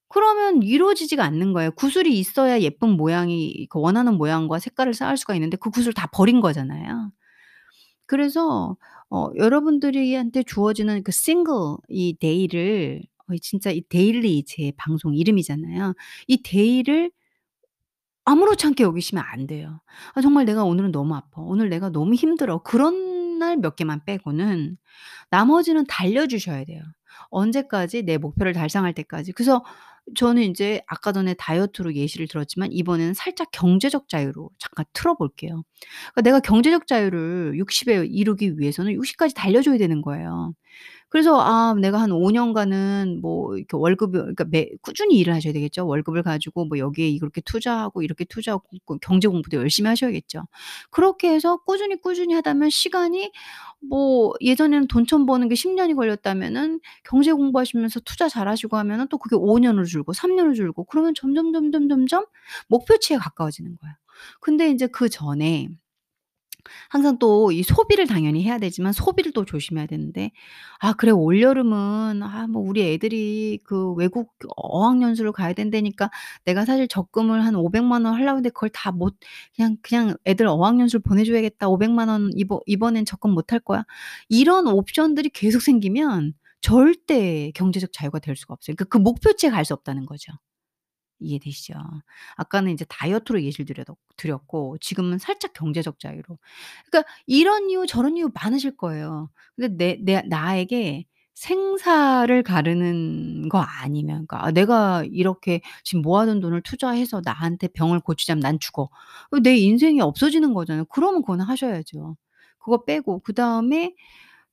그러면 0.08 0.62
이루어지지가 0.62 1.24
않는 1.24 1.52
거예요. 1.52 1.70
구슬이 1.72 2.18
있어야 2.18 2.60
예쁜 2.60 2.90
모양이 2.90 3.66
그 3.70 3.80
원하는 3.80 4.14
모양과 4.16 4.58
색깔을 4.60 4.94
쌓을 4.94 5.16
수가 5.16 5.34
있는데 5.34 5.56
그 5.56 5.70
구슬을 5.70 5.92
다 5.94 6.08
버린 6.12 6.40
거잖아요. 6.40 7.10
그래서 8.06 8.76
어 9.10 9.30
여러분들이 9.36 10.14
한테 10.14 10.42
주어지는 10.42 11.02
그 11.04 11.12
싱글 11.12 11.54
이 11.88 12.16
day를 12.18 13.02
어 13.28 13.34
진짜 13.42 13.70
이 13.70 13.82
daily 13.88 14.44
제 14.46 14.72
방송 14.76 15.14
이름이잖아요. 15.14 15.94
이 16.28 16.42
day를 16.42 17.10
아무렇지 18.24 18.66
않게 18.66 18.82
여기시면 18.84 19.22
안 19.26 19.46
돼요. 19.46 19.80
'아 20.14 20.20
정말 20.20 20.44
내가 20.46 20.64
오늘은 20.64 20.90
너무 20.92 21.14
아파. 21.14 21.42
오늘 21.42 21.68
내가 21.68 21.90
너무 21.90 22.14
힘들어.' 22.14 22.58
그런 22.62 23.14
날 23.38 23.56
몇 23.58 23.76
개만 23.76 24.02
빼고는 24.06 24.78
나머지는 25.30 25.86
달려 25.88 26.26
주셔야 26.28 26.64
돼요. 26.66 26.82
언제까지? 27.30 28.02
내 28.04 28.18
목표를 28.18 28.52
달성할 28.54 28.94
때까지. 28.94 29.32
그래서 29.32 29.64
저는 30.14 30.42
인제 30.42 30.82
아까 30.86 31.12
전에 31.12 31.34
다이어트로 31.34 31.94
예시를 31.94 32.28
들었지만 32.28 32.70
이번에는 32.72 33.14
살짝 33.14 33.48
경제적 33.52 34.08
자유로 34.08 34.50
잠깐 34.58 34.84
틀어 34.92 35.14
볼게요. 35.16 35.64
그러니까 36.14 36.22
내가 36.22 36.40
경제적 36.40 36.86
자유를 36.86 37.54
60 37.58 37.88
에 37.88 38.04
이루기 38.06 38.58
위해서는 38.58 38.92
60 38.92 39.16
까지 39.16 39.34
달려 39.34 39.62
줘야 39.62 39.78
되는 39.78 40.02
거예요. 40.02 40.52
그래서 41.16 41.40
아 41.40 41.72
내가 41.80 41.98
한 41.98 42.12
5 42.12 42.30
년간은 42.30 43.20
뭐 43.22 43.56
이렇게 43.56 43.74
월급을 43.74 44.20
그러니까 44.20 44.44
매 44.44 44.68
꾸준히 44.82 45.16
일을 45.16 45.32
하셔야 45.32 45.54
되겠죠. 45.54 45.86
월급을 45.86 46.22
가지고 46.22 46.66
뭐 46.66 46.76
여기에 46.76 47.08
이렇게 47.08 47.40
투자하고 47.40 48.02
이렇게 48.02 48.26
투자하고 48.26 48.64
그 48.84 48.98
경제 49.00 49.26
공부도 49.26 49.56
열심히 49.56 49.88
하셔야겠죠. 49.88 50.42
그렇게 50.90 51.30
해서 51.32 51.56
꾸준히, 51.64 51.98
꾸준히 51.98 52.34
하다면 52.34 52.68
시간이 52.68 53.32
뭐 53.80 54.34
예전에는 54.42 54.88
돈 54.88 55.06
처음 55.06 55.24
버는 55.24 55.48
게 55.48 55.54
10 55.54 55.70
년이 55.70 55.94
걸렸다면은 55.94 56.80
경제 57.02 57.32
공부하시면서 57.32 58.00
투자 58.00 58.28
잘하시고 58.28 58.76
하면은 58.76 59.06
또 59.08 59.16
그게 59.16 59.36
5 59.36 59.58
년으로 59.58 59.86
줄고 59.86 60.12
3 60.12 60.36
년으로 60.36 60.52
줄고 60.52 60.84
그러면 60.84 61.14
점점, 61.14 61.50
점점, 61.54 61.88
점점 61.88 62.26
목표치에 62.68 63.16
가까워지는 63.16 63.74
거예요. 63.80 63.94
근데 64.40 64.68
인제 64.68 64.88
그전에 64.88 65.68
항상 66.88 67.18
또 67.18 67.50
이 67.52 67.62
소비를 67.62 68.06
당연히 68.06 68.42
해야 68.44 68.58
되지만 68.58 68.92
소비를 68.92 69.32
또 69.32 69.44
조심해야 69.44 69.86
되는데 69.86 70.30
'아 70.80 70.92
그래 70.94 71.10
올여름은 71.12 72.22
아 72.22 72.46
뭐 72.48 72.62
우리 72.62 72.82
애들이 72.92 73.58
그 73.64 73.92
외국 73.94 74.32
어학연수를 74.56 75.32
가야 75.32 75.52
된다니까 75.52 76.10
내가 76.44 76.64
사실 76.64 76.86
적금을 76.88 77.44
한 77.44 77.54
500만 77.56 78.04
원 78.04 78.14
하려고 78.14 78.36
했는데 78.38 78.50
그걸 78.50 78.70
다 78.70 78.90
못 78.92 79.16
그냥, 79.54 79.76
그냥 79.82 80.16
애들 80.26 80.46
어학연수를 80.46 81.02
보내 81.02 81.24
줘야겠다. 81.24 81.68
500만 81.68 82.08
원 82.08 82.30
이번 82.36 82.60
이번엔 82.66 83.04
적금 83.04 83.30
못 83.32 83.52
할 83.52 83.60
거야.' 83.60 83.84
이런 84.28 84.66
옵션들이 84.68 85.30
계속 85.30 85.60
생기면 85.62 86.34
절대 86.60 87.50
경제적 87.54 87.92
자유가 87.92 88.18
될 88.18 88.36
수가 88.36 88.54
없어요. 88.54 88.74
그러니까 88.76 88.84
그 88.86 88.98
목표치에 88.98 89.50
갈 89.50 89.64
수 89.64 89.74
없다는 89.74 90.06
거죠. 90.06 90.32
이해되시죠? 91.20 91.74
아까는 92.36 92.70
인제 92.72 92.84
다이어트로 92.88 93.42
예시를 93.42 93.84
드렸고 94.16 94.78
지금은 94.80 95.18
살짝 95.18 95.52
경제적 95.54 95.98
자유로. 95.98 96.38
그러니까 96.90 97.10
이런 97.26 97.70
이유 97.70 97.86
저런 97.86 98.16
이유 98.16 98.30
많으실 98.34 98.76
거예요. 98.76 99.30
근데 99.56 99.68
내 99.76 99.96
내 100.20 100.22
나에게 100.28 101.04
생사를 101.34 102.42
가르는 102.42 103.48
거 103.50 103.58
아니면 103.60 104.26
그러니까 104.26 104.46
'아 104.46 104.50
내가 104.52 105.04
이렇게 105.04 105.60
지금 105.84 106.00
모아둔 106.02 106.40
돈을 106.40 106.62
투자해서 106.62 107.20
나한테 107.24 107.68
병을 107.68 108.00
고치자면 108.00 108.40
난 108.40 108.58
죽어.' 108.60 108.88
그내 109.30 109.56
인생이 109.56 110.00
없어지는 110.00 110.54
거잖아요. 110.54 110.86
그러면 110.86 111.22
그거는 111.22 111.44
하셔야죠. 111.44 112.16
그거 112.58 112.84
빼고 112.84 113.20
그다음에 113.20 113.94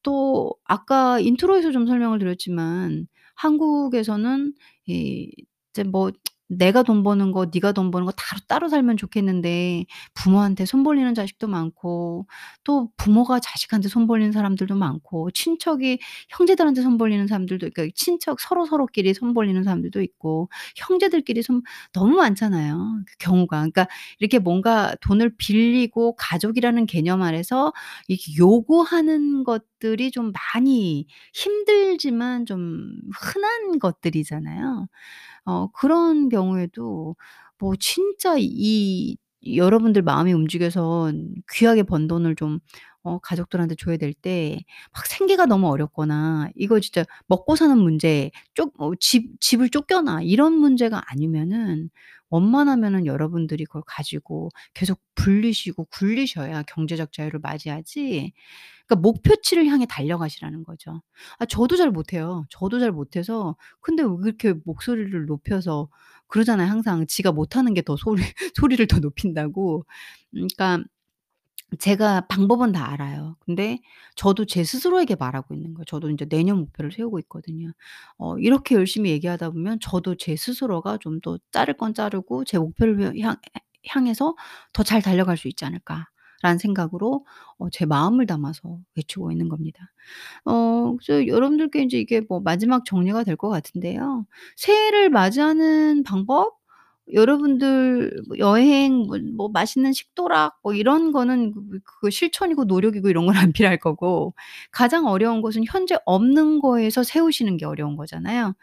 또 0.04 0.54
아까 0.66 1.20
intro에서 1.20 1.72
좀 1.72 1.88
설명을 1.88 2.20
드렸지만 2.20 3.08
한국에서는 3.36 4.54
이 4.88 5.32
이제 5.72 5.84
뭐 5.84 6.12
내가 6.58 6.84
돈 6.84 7.04
버는 7.04 7.32
거 7.32 7.48
네가 7.54 7.72
돈 7.74 7.92
버는 7.92 8.06
거 8.06 8.12
따로 8.14 8.40
따로 8.48 8.70
살면 8.70 8.98
좋겠는데 8.98 9.86
부모한테 10.14 10.66
손 10.66 10.84
벌리는 10.84 11.14
자식도 11.14 11.48
많고 11.48 12.28
또 12.64 12.90
부모가 12.98 13.40
자식한테 13.40 13.90
손 13.90 14.08
벌리는 14.08 14.32
사람들도 14.32 14.76
많고 14.76 15.32
친척이 15.32 16.00
형제들한테 16.30 16.82
손 16.82 16.98
벌리는 16.98 17.26
사람들도 17.28 17.70
그러니까 17.74 17.94
친척 17.96 18.40
서로 18.40 18.66
서로끼리 18.66 19.14
손 19.14 19.34
벌리는 19.34 19.62
사람들도 19.64 20.02
있고 20.02 20.50
형제들끼리 20.78 21.42
손 21.44 21.62
너무 21.94 22.16
많잖아요, 22.16 23.04
그 23.08 23.14
경우가. 23.20 23.58
그러니까 23.58 23.88
이렇게 24.20 24.40
뭔가 24.40 24.96
돈을 25.02 25.36
빌리고 25.38 26.16
가족이라는 26.18 26.86
개념 26.86 27.22
아래서 27.22 27.74
이렇게 28.08 28.36
요구하는 28.38 29.44
것들이 29.44 30.12
좀 30.12 30.32
많이 30.54 31.08
힘들지만 31.34 32.46
좀 32.46 32.96
흔한 33.22 33.80
것들이잖아요. 33.80 34.88
어 35.46 35.68
그런 35.74 36.30
경우에도 36.30 37.16
뭐 37.60 37.74
진짜 37.80 38.36
이 38.40 39.18
여러분들 39.46 40.02
마음이 40.04 40.32
움직여서 40.34 41.12
귀하게 41.54 41.84
번 41.84 42.08
돈을 42.08 42.36
좀 42.36 42.60
어 43.04 43.20
가족들한테 43.20 43.76
줘야 43.76 43.98
될 43.98 44.14
때 44.14 44.60
막 44.94 45.06
생계가 45.08 45.46
너무 45.46 45.68
어렵거나 45.70 46.50
이거 46.56 46.80
진짜 46.80 47.04
먹고 47.28 47.56
사는 47.56 47.78
문제 47.78 48.32
쫓 48.54 48.72
어 48.80 48.94
집 49.00 49.40
집을 49.42 49.70
쫓겨나 49.70 50.22
이런 50.24 50.54
문제가 50.54 51.02
아니면은 51.08 51.90
원만하면은 52.30 53.06
여러분들이 53.06 53.66
그걸 53.66 53.84
가지고 53.86 54.50
계속 54.74 55.00
불리시고 55.16 55.86
굴리셔야 55.92 56.64
경제적 56.64 57.12
자유를 57.14 57.40
맞이하지 57.42 58.34
그러니까 58.88 59.02
목표치를 59.02 59.68
향해 59.68 59.86
달려가시라는 59.88 60.64
거죠. 60.64 61.02
아 61.40 61.46
저도 61.46 61.76
잘 61.78 61.92
못해요. 61.92 62.46
저도 62.50 62.80
잘 62.80 62.92
못해서 62.92 63.56
근데 63.82 64.04
왜 64.04 64.10
그렇게 64.22 64.54
목소리를 64.66 65.26
높여서 65.26 65.90
그러잖아요 66.28 66.70
항상 66.70 67.06
지가 67.08 67.32
못하는 67.32 67.74
게 67.74 67.82
더 67.84 67.96
소리 67.98 68.22
소리를 68.56 68.86
더 68.88 69.00
높인다고. 69.00 69.86
음 70.36 70.48
그러니까 70.58 70.84
제가 71.80 72.22
방법은 72.28 72.72
다 72.74 72.92
알아요. 72.92 73.36
근데 73.40 73.80
저도 74.16 74.46
제 74.46 74.64
스스로에게 74.64 75.16
말하고 75.16 75.54
있는 75.54 75.74
거예요. 75.74 75.86
저도 75.86 76.10
인제 76.10 76.26
내년 76.26 76.58
목표를 76.60 76.92
세우고 76.92 77.20
있거든요. 77.22 77.72
어 78.18 78.38
이렇게 78.38 78.76
열심히 78.76 79.12
얘기하다 79.12 79.52
보면 79.52 79.80
저도 79.82 80.16
제 80.16 80.36
스스로가 80.36 80.98
좀 81.00 81.20
더 81.22 81.38
자를 81.52 81.76
건 81.76 81.94
자르고 81.94 82.44
제 82.46 82.58
목표를 82.60 83.18
향 83.22 83.38
향해서 83.88 84.36
'더 84.74 84.84
잘 84.84 85.02
달려갈 85.02 85.38
수 85.38 85.48
있지 85.48 85.64
않을까.'라는 85.66 86.58
생각으로 86.60 87.26
어 87.60 87.70
제 87.72 87.86
마음을 87.86 88.26
담아서 88.26 88.80
외치고 88.96 89.32
있는 89.32 89.48
겁니다. 89.50 89.92
어 90.46 90.96
그래서 90.98 91.28
여러분들께 91.28 91.82
인제 91.84 91.98
이게 92.00 92.22
뭐 92.30 92.40
마지막 92.42 92.86
정리가 92.86 93.24
될 93.24 93.36
것 93.38 93.50
같은데요. 93.50 94.26
새해를 94.58 95.10
맞이하는 95.10 96.04
방법? 96.04 96.56
여러분들 97.14 98.24
뭐 98.28 98.38
여행 98.40 99.06
뭐 99.08 99.18
뭐 99.38 99.50
맛있는 99.50 99.94
식도락 99.94 100.60
뭐 100.64 100.74
이런 100.74 101.12
거는 101.14 101.54
그그 101.86 102.10
실천이고 102.12 102.66
노력이고 102.66 103.10
이런 103.10 103.26
건 103.28 103.36
안 103.38 103.52
필요할 103.54 103.78
거고 103.80 104.34
가장 104.72 105.08
어려운 105.08 105.42
것은 105.42 105.64
현재 105.68 105.98
없는 106.06 106.60
거에서 106.60 107.04
세우시는 107.04 107.58
게 107.58 107.66
어려운 107.66 107.96
거잖아요. 107.98 108.54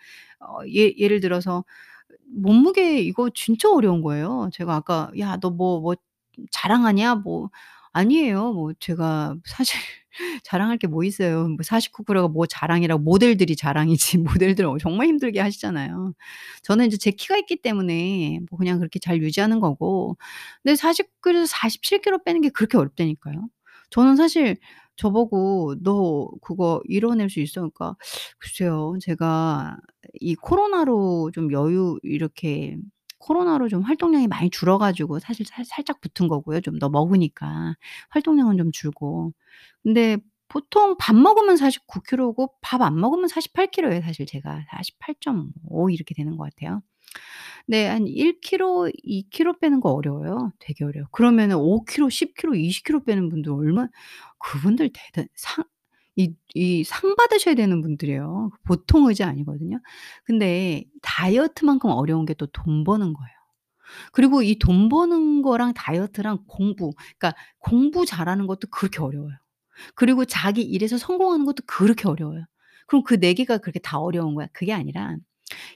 어 0.41 0.61
예 0.69 0.93
예를 0.99 1.21
들어서 1.21 1.65
몸무게 2.29 3.01
이거 3.03 3.31
진짜 3.35 3.71
어려운 3.73 4.03
거예요. 4.03 4.51
제가 4.53 4.75
아까 4.77 5.11
"야 5.19 5.37
너 5.39 5.51
뭐 5.51 5.81
뭐 5.81 5.95
자랑하냐?" 6.53 7.17
뭐 7.17 7.51
아니에요. 7.93 8.53
뭐 8.53 8.73
제가 8.79 9.37
사실 9.45 9.79
자랑할 10.45 10.79
게 10.79 10.87
뭐 10.87 11.05
있어요. 11.05 11.49
뭐 11.49 11.59
49 11.63 12.05
킬로가 12.05 12.29
뭐 12.29 12.47
자랑이라고 12.47 13.03
모델들이 13.03 13.57
자랑이지 13.57 14.19
모델들은 14.59 14.69
어 14.71 14.79
정말 14.79 15.07
힘들게 15.09 15.41
하시잖아요. 15.41 16.15
저는 16.63 16.87
인제 16.87 16.97
제 16.99 17.11
키가 17.11 17.37
있기 17.39 17.57
때문에 17.63 18.41
뭐 18.51 18.59
그냥 18.59 18.79
그렇게 18.79 18.99
잘 18.99 19.21
유지하는 19.23 19.61
거고 19.61 20.17
근데 20.63 20.77
49 20.77 21.11
킬로에서 21.25 21.47
47 21.47 22.01
킬로 22.03 22.23
빼는 22.25 22.41
게 22.43 22.49
그렇게 22.51 22.77
어렵다니까요. 22.79 23.49
저는 23.91 24.17
사실 24.17 24.57
저보고 24.97 25.77
"너 25.83 26.29
그거 26.43 26.81
이뤄낼 26.87 27.31
수 27.31 27.41
있어?" 27.41 27.61
그러니까 27.63 27.97
글쎄요. 28.39 28.97
제가 29.01 29.77
이 30.21 30.35
코로나로 30.37 31.31
좀 31.35 31.51
여유 31.53 31.99
이렇게 32.03 32.77
코로나로 33.21 33.69
좀 33.69 33.83
활동량이 33.83 34.29
많이 34.29 34.51
줄어 34.51 34.79
가지고 34.79 35.21
사실 35.21 35.47
살 35.47 35.65
살짝 35.67 36.01
붙은 36.01 36.29
거고요. 36.29 36.61
좀 36.63 36.79
더 36.81 36.89
먹으니까 36.91 37.77
활동량은 38.11 38.59
좀 38.59 38.73
줄고. 38.73 39.33
근데 39.85 40.19
보통 40.49 40.97
밥 40.99 41.15
먹으면 41.17 41.57
49 41.57 42.03
킬로고 42.03 42.55
밥 42.63 42.83
안 42.83 42.99
먹으면 43.01 43.29
48 43.29 43.69
킬로예요 43.69 44.03
사실 44.03 44.27
제가. 44.27 44.65
48.5 44.71 45.91
이렇게 45.91 46.15
되는 46.15 46.37
것 46.39 46.45
같아요. 46.45 46.83
네 47.67 47.89
한1 47.89 48.41
킬로, 48.43 48.91
2 49.03 49.29
킬로 49.31 49.59
빼는 49.59 49.81
거 49.81 49.91
어려워요. 49.93 50.53
되게 50.59 50.85
어려워요. 50.85 51.09
그러면은 51.13 51.57
5 51.57 51.85
킬로, 51.85 52.09
10 52.11 52.35
킬로, 52.35 52.55
20 52.57 52.85
킬로 52.85 53.05
빼는 53.05 53.29
분들 53.29 53.53
얼마 53.53 53.89
그분들 54.39 54.91
대단 54.95 55.29
상 55.35 55.65
이 56.25 56.35
이 56.57 56.83
상 56.85 57.15
받으셔야 57.17 57.55
되는 57.55 57.81
분들이에요. 57.83 58.51
보통 58.65 59.07
의지 59.09 59.23
아니거든요. 59.25 59.81
근데 60.25 60.85
다이어트만큼 61.03 61.91
어려운 61.91 62.27
게 62.27 62.35
또 62.35 62.47
돈 62.53 62.85
버는 62.85 63.13
거예요. 63.15 63.31
그리고 64.13 64.43
이 64.43 64.57
돈 64.59 64.89
버는 64.89 65.43
거랑 65.43 65.75
다이어트랑 65.75 66.45
공부 66.47 66.93
그러니까 67.19 67.35
공부 67.59 68.07
잘하는 68.07 68.47
것도 68.47 68.69
그렇게 68.71 69.01
어려워요. 69.01 69.35
그리고 69.95 70.25
자기 70.25 70.63
일에서 70.63 70.99
성공하는 70.99 71.47
것도 71.47 71.65
그렇게 71.67 72.09
어려워요. 72.09 72.45
그럼 72.87 73.05
그4 73.05 73.35
개가 73.37 73.59
그렇게 73.59 73.79
다 73.81 73.99
어려운 74.01 74.35
거야? 74.35 74.49
그게 74.53 74.73
아니라 74.73 75.17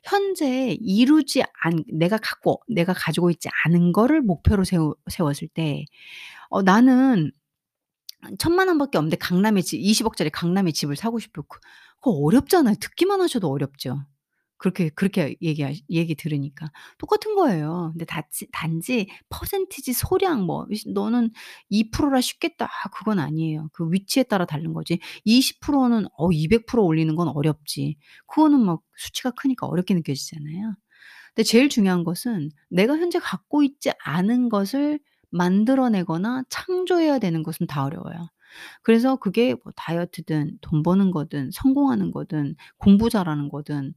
현재 0.04 0.76
이루지 0.80 1.42
않 1.62 1.84
내가 1.92 2.18
갖고 2.18 2.60
내가 2.68 2.92
가지고 2.94 3.30
있지 3.30 3.48
않은 3.66 3.92
거를 3.92 4.22
목표로 4.22 4.64
세우 4.64 4.94
세웠을 5.10 5.48
때 5.48 5.84
어 6.50 6.62
나는 6.62 7.32
1,000,000원 8.38 8.78
밖에 8.78 8.98
없는데 8.98 9.16
강남에 9.18 9.62
집 9.62 9.78
20 9.80 10.06
억짜리 10.06 10.30
강남에 10.30 10.72
집을 10.72 10.96
사고 10.96 11.18
싶어. 11.18 11.42
그 11.42 11.58
그거 12.00 12.10
어렵잖아요. 12.12 12.76
듣기만 12.80 13.20
하셔도 13.22 13.48
어렵죠. 13.50 14.04
그렇게 14.58 14.88
그렇게 14.90 15.36
얘기하 15.42 15.72
얘기 15.90 16.14
들으니까. 16.14 16.70
똑같은 16.98 17.34
거예요. 17.34 17.90
근데 17.94 18.04
다치 18.06 18.46
단지 18.52 19.08
퍼센티지 19.30 19.92
소량 19.94 20.42
뭐 20.46 20.66
이시 20.70 20.90
"너는 20.92 21.30
2%라 21.70 22.20
쉽겠다." 22.20 22.70
그건 22.94 23.18
아니에요. 23.20 23.68
그 23.72 23.88
위치에 23.92 24.22
따라 24.24 24.46
다른 24.46 24.72
거지 24.74 25.00
20%는 25.24 26.06
어 26.18 26.30
200% 26.32 26.84
올리는 26.84 27.14
건 27.16 27.28
어렵지. 27.28 27.96
그거는 28.28 28.60
막 28.64 28.82
수치가 28.96 29.30
크니까 29.32 29.66
어렵게 29.66 29.94
느껴지잖아요. 29.94 30.76
근데 31.34 31.44
제일 31.44 31.68
중요한 31.70 32.04
것은 32.04 32.50
내가 32.70 32.96
현재 32.98 33.18
갖고 33.20 33.62
있지 33.64 33.90
않은 34.04 34.48
것을 34.50 35.00
만들어 35.34 35.88
내거나 35.90 36.44
창조해야 36.50 37.18
되는 37.18 37.42
것은 37.42 37.66
다 37.66 37.84
어려워요. 37.84 38.28
그래서 38.82 39.16
그게 39.16 39.54
뭐 39.64 39.72
다이어트든 39.76 40.58
돈 40.60 40.82
버는 40.82 41.10
거든 41.10 41.50
성공하는 41.52 42.10
거든 42.12 42.56
공부 42.78 43.10
잘하는 43.10 43.48
거든 43.48 43.94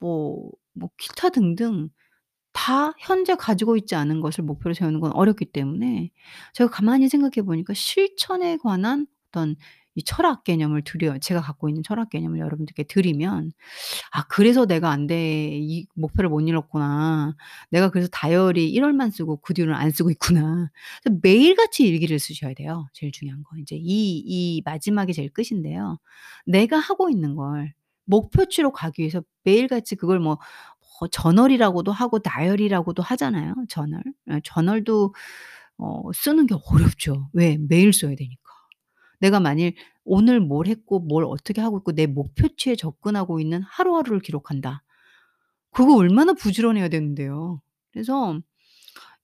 뭐 0.00 0.50
뭐 0.74 0.90
기타 0.98 1.30
등등 1.30 1.88
다 2.52 2.92
현재 3.00 3.34
가지고 3.36 3.76
있지 3.76 3.94
않은 3.96 4.20
것을 4.20 4.44
목표로 4.44 4.74
세우는 4.74 5.00
건 5.00 5.12
어렵기 5.12 5.46
때문에 5.46 6.10
제가 6.54 6.70
가만히 6.70 7.08
생각해 7.08 7.44
보니까 7.46 7.74
실천에 7.74 8.56
관한 8.58 9.06
어떤 9.30 9.56
이 9.96 10.02
철학 10.04 10.44
개념을 10.44 10.82
드려 10.84 11.18
제가 11.18 11.40
갖고 11.40 11.68
있는 11.68 11.82
철학 11.84 12.10
개념을 12.10 12.38
여러분들께 12.40 12.84
드리면 12.84 13.52
'아 14.12 14.24
그래서 14.28 14.66
내가 14.66 14.90
안 14.90 15.06
돼. 15.06 15.58
이 15.60 15.86
목표를 15.94 16.30
못 16.30 16.40
이뤘구나. 16.42 17.36
내가 17.70 17.90
그래서 17.90 18.08
다이어리 18.12 18.70
1 18.70 18.82
월만 18.84 19.10
쓰고 19.12 19.38
그 19.42 19.54
뒤로는 19.54 19.78
안 19.80 19.90
쓰고 19.90 20.10
있구나.' 20.12 20.70
매일같이 21.22 21.84
일기를 21.86 22.18
쓰셔야 22.18 22.54
돼요. 22.54 22.88
제일 22.94 23.12
중요한 23.12 23.42
건 23.44 23.60
인제 23.60 23.76
이 23.78 24.24
이 24.26 24.62
마지막이 24.64 25.12
제일 25.14 25.30
끝인데요. 25.30 25.98
내가 26.46 26.78
하고 26.78 27.10
있는 27.10 27.34
걸 27.36 27.74
목표치로 28.06 28.72
가기 28.72 29.02
위해서 29.02 29.22
매일같이 29.44 29.96
그걸 29.96 30.18
뭐뭐 30.20 30.38
저널이라고도 31.12 31.92
하고 31.92 32.18
다이어리라고도 32.20 33.02
하잖아요, 33.02 33.54
저널. 33.68 34.02
예 34.30 34.40
저널도 34.44 35.14
어 35.78 36.12
쓰는 36.14 36.46
게 36.46 36.54
어렵죠. 36.66 37.30
왜? 37.34 37.58
매일 37.68 37.92
써야 37.94 38.14
되니까. 38.16 38.43
내가 39.24 39.40
만일 39.40 39.74
오늘 40.04 40.40
뭘 40.40 40.66
했고 40.68 41.00
뭘 41.00 41.24
어떻게 41.24 41.60
하고 41.62 41.78
있고 41.78 41.92
내 41.92 42.06
목표치에 42.06 42.76
접근하고 42.76 43.40
있는 43.40 43.62
하루하루를 43.62 44.20
기록한다. 44.20 44.82
그거 45.72 45.96
얼마나 45.96 46.32
부지런해야 46.34 46.88
되는데요. 46.88 47.60
그래서 47.92 48.38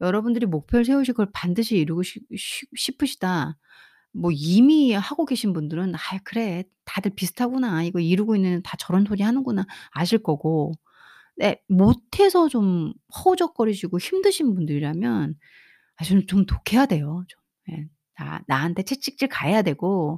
여러분들이 0.01 0.47
목표를 0.47 0.85
세우시고 0.85 1.15
그걸 1.17 1.31
반드시 1.35 1.77
이루고 1.79 2.03
싶싶 2.03 2.69
싶으시다. 2.77 3.57
뭐 4.13 4.31
이미 4.35 4.93
하고 4.95 5.27
계신 5.27 5.53
분들은 5.53 5.95
'아이 5.97 6.19
그래. 6.25 6.65
다들 6.87 7.13
비슷하구나. 7.17 7.83
이거 7.85 8.01
이루고 8.01 8.37
있는 8.37 8.63
다 8.65 8.77
저런 8.79 9.05
소리 9.07 9.23
하는구나.' 9.25 9.67
아실 9.93 10.19
거고 10.23 10.73
네 11.37 11.63
못해서 11.69 12.49
좀 12.49 12.93
허우적거리시고 13.25 13.99
힘드신 14.01 14.55
분들이라면 14.55 15.37
아 15.99 16.05
좀 16.05 16.27
좀 16.29 16.47
독해야 16.47 16.87
돼요 16.87 17.25
좀. 17.29 17.41
예. 17.73 17.89
나 18.25 18.41
나한테 18.47 18.83
채찍질 18.85 19.29
가해야 19.29 19.63
되고 19.63 20.17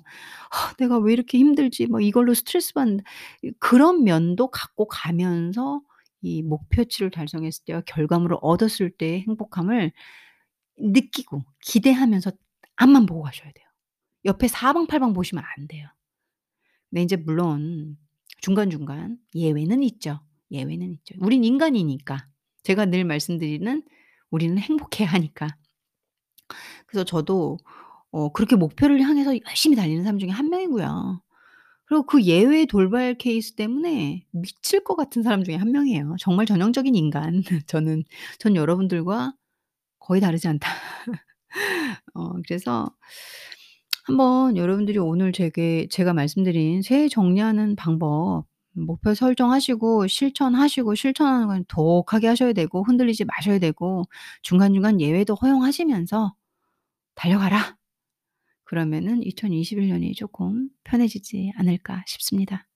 '아 0.50 0.74
내가 0.78 0.98
왜 0.98 1.12
이렇게 1.14 1.38
힘들지?' 1.38 1.86
뭐 1.86 2.00
이걸로 2.00 2.34
스트레스 2.34 2.74
받는 2.74 3.00
이 3.44 3.52
그런 3.60 4.04
면도 4.04 4.48
갖고 4.50 4.86
가면서 4.88 5.80
이 6.22 6.42
목표치를 6.42 7.10
달성했을 7.10 7.64
때와 7.66 7.82
결과물을 7.86 8.36
얻었을 8.42 8.90
때의 8.92 9.22
행복함을 9.28 9.92
느끼고 10.78 11.42
기대하면서 11.62 12.32
앞만 12.76 13.06
보고 13.06 13.22
가셔야 13.22 13.50
돼요. 13.52 13.66
옆에 14.26 14.48
사방팔방 14.48 15.12
보시면 15.14 15.44
안 15.58 15.68
돼요. 15.68 15.88
네 16.90 17.02
인제 17.02 17.16
물론 17.16 17.96
중간중간 18.42 19.18
예외는 19.34 19.82
있죠. 19.84 20.20
예외는 20.50 20.92
있죠. 20.92 21.14
우린 21.20 21.44
인간이니까. 21.44 22.28
제가 22.64 22.86
늘 22.86 23.04
말씀드리는 23.04 23.82
우리는 24.30 24.58
행복해야 24.58 25.08
하니까. 25.08 25.48
그래서 26.86 27.04
저도 27.04 27.58
어 28.12 28.28
그렇게 28.30 28.56
목표를 28.56 29.00
향해서 29.02 29.34
열심히 29.48 29.76
달리는 29.76 30.02
사람 30.04 30.18
중에 30.18 30.28
1 30.30 30.50
명이고요. 30.50 31.22
그리고 31.86 32.04
그 32.06 32.22
예외 32.24 32.66
돌발 32.66 33.16
케이스 33.18 33.54
때문에 33.54 34.24
미칠 34.32 34.84
것 34.84 34.96
같은 34.96 35.22
사람 35.22 35.44
중에 35.44 35.56
1 35.56 35.72
명이에요. 35.72 36.16
정말 36.20 36.46
전형적인 36.46 36.94
인간. 36.94 37.42
저는 37.68 38.04
전 38.38 38.56
여러분들과 38.56 39.34
거의 40.00 40.20
다르지 40.22 40.48
않다. 40.48 40.68
어 42.14 42.32
그래서 42.48 42.90
한번 44.04 44.56
여러분들이 44.56 44.98
오늘 44.98 45.32
제게 45.32 45.86
제가 45.90 46.12
말씀드린 46.12 46.82
새해 46.82 47.08
정리하는 47.08 47.76
방법 47.76 48.44
목표 48.74 49.14
설정하시고 49.14 50.08
실천하시고 50.08 50.94
실천하는 50.96 51.46
건 51.48 51.64
독하게 51.68 52.26
하셔야 52.28 52.52
되고 52.52 52.82
흔들리지 52.84 53.24
마셔야 53.26 53.58
되고 53.58 54.04
중간중간 54.42 55.00
예외도 55.00 55.34
허용하시면서 55.36 56.34
달려가라. 57.16 57.76
그러면은 58.72 59.22
2021 59.22 59.88
년이 59.88 60.14
쪼끔 60.14 60.70
편해지지 60.82 61.52
않을까 61.56 62.04
싶습니다. 62.06 62.66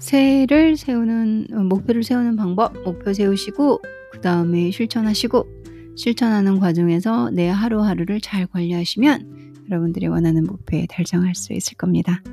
새해를 0.00 0.76
세우는 0.76 1.46
어 1.52 1.62
목표를 1.62 2.02
세우는 2.02 2.34
방법 2.34 2.72
목표 2.82 3.12
세우시고 3.12 3.80
그 4.10 4.20
다음에 4.22 4.72
실천하시고 4.72 5.46
실천하는 5.94 6.58
과정에서 6.58 7.30
내 7.30 7.48
하루하루를 7.48 8.20
잘 8.20 8.48
관리하시면 8.48 9.66
여러분들이 9.70 10.08
원하는 10.08 10.42
목표에 10.42 10.86
달성할 10.90 11.36
수 11.36 11.52
있을 11.52 11.76
겁니다. 11.76 12.24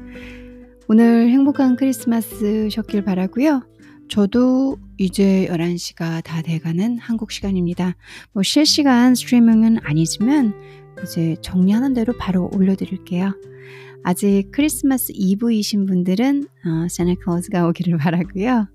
오늘 0.88 1.30
행복한 1.30 1.76
크리스마스셨길 1.76 3.04
바라고요. 3.04 3.62
저도 4.10 4.78
이제 4.98 5.46
11 5.48 5.78
시가 5.78 6.22
다 6.22 6.42
돼 6.42 6.60
가는 6.60 6.98
한국 7.00 7.32
시간입니다. 7.32 7.96
뭐 8.34 8.44
실시간 8.44 9.16
스트리밍은 9.16 9.80
아니지만 9.84 10.54
이제 11.04 11.36
정리하는 11.42 11.94
대로 11.94 12.14
바로 12.18 12.50
올려 12.54 12.76
드릴게요. 12.76 13.34
아직 14.04 14.50
크리스마스 14.52 15.12
이브이신 15.16 15.86
분들은 15.88 16.44
어 16.66 16.88
산타 16.90 17.16
클로스가 17.24 17.68
오기를 17.68 17.98
바라고요. 17.98 18.68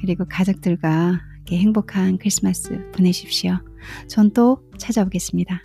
그리고 0.00 0.24
가족들과 0.28 1.20
행복한 1.50 2.18
크리스마스 2.18 2.90
보내십시오. 2.92 3.58
전 4.08 4.30
또 4.32 4.62
찾아오겠습니다. 4.78 5.62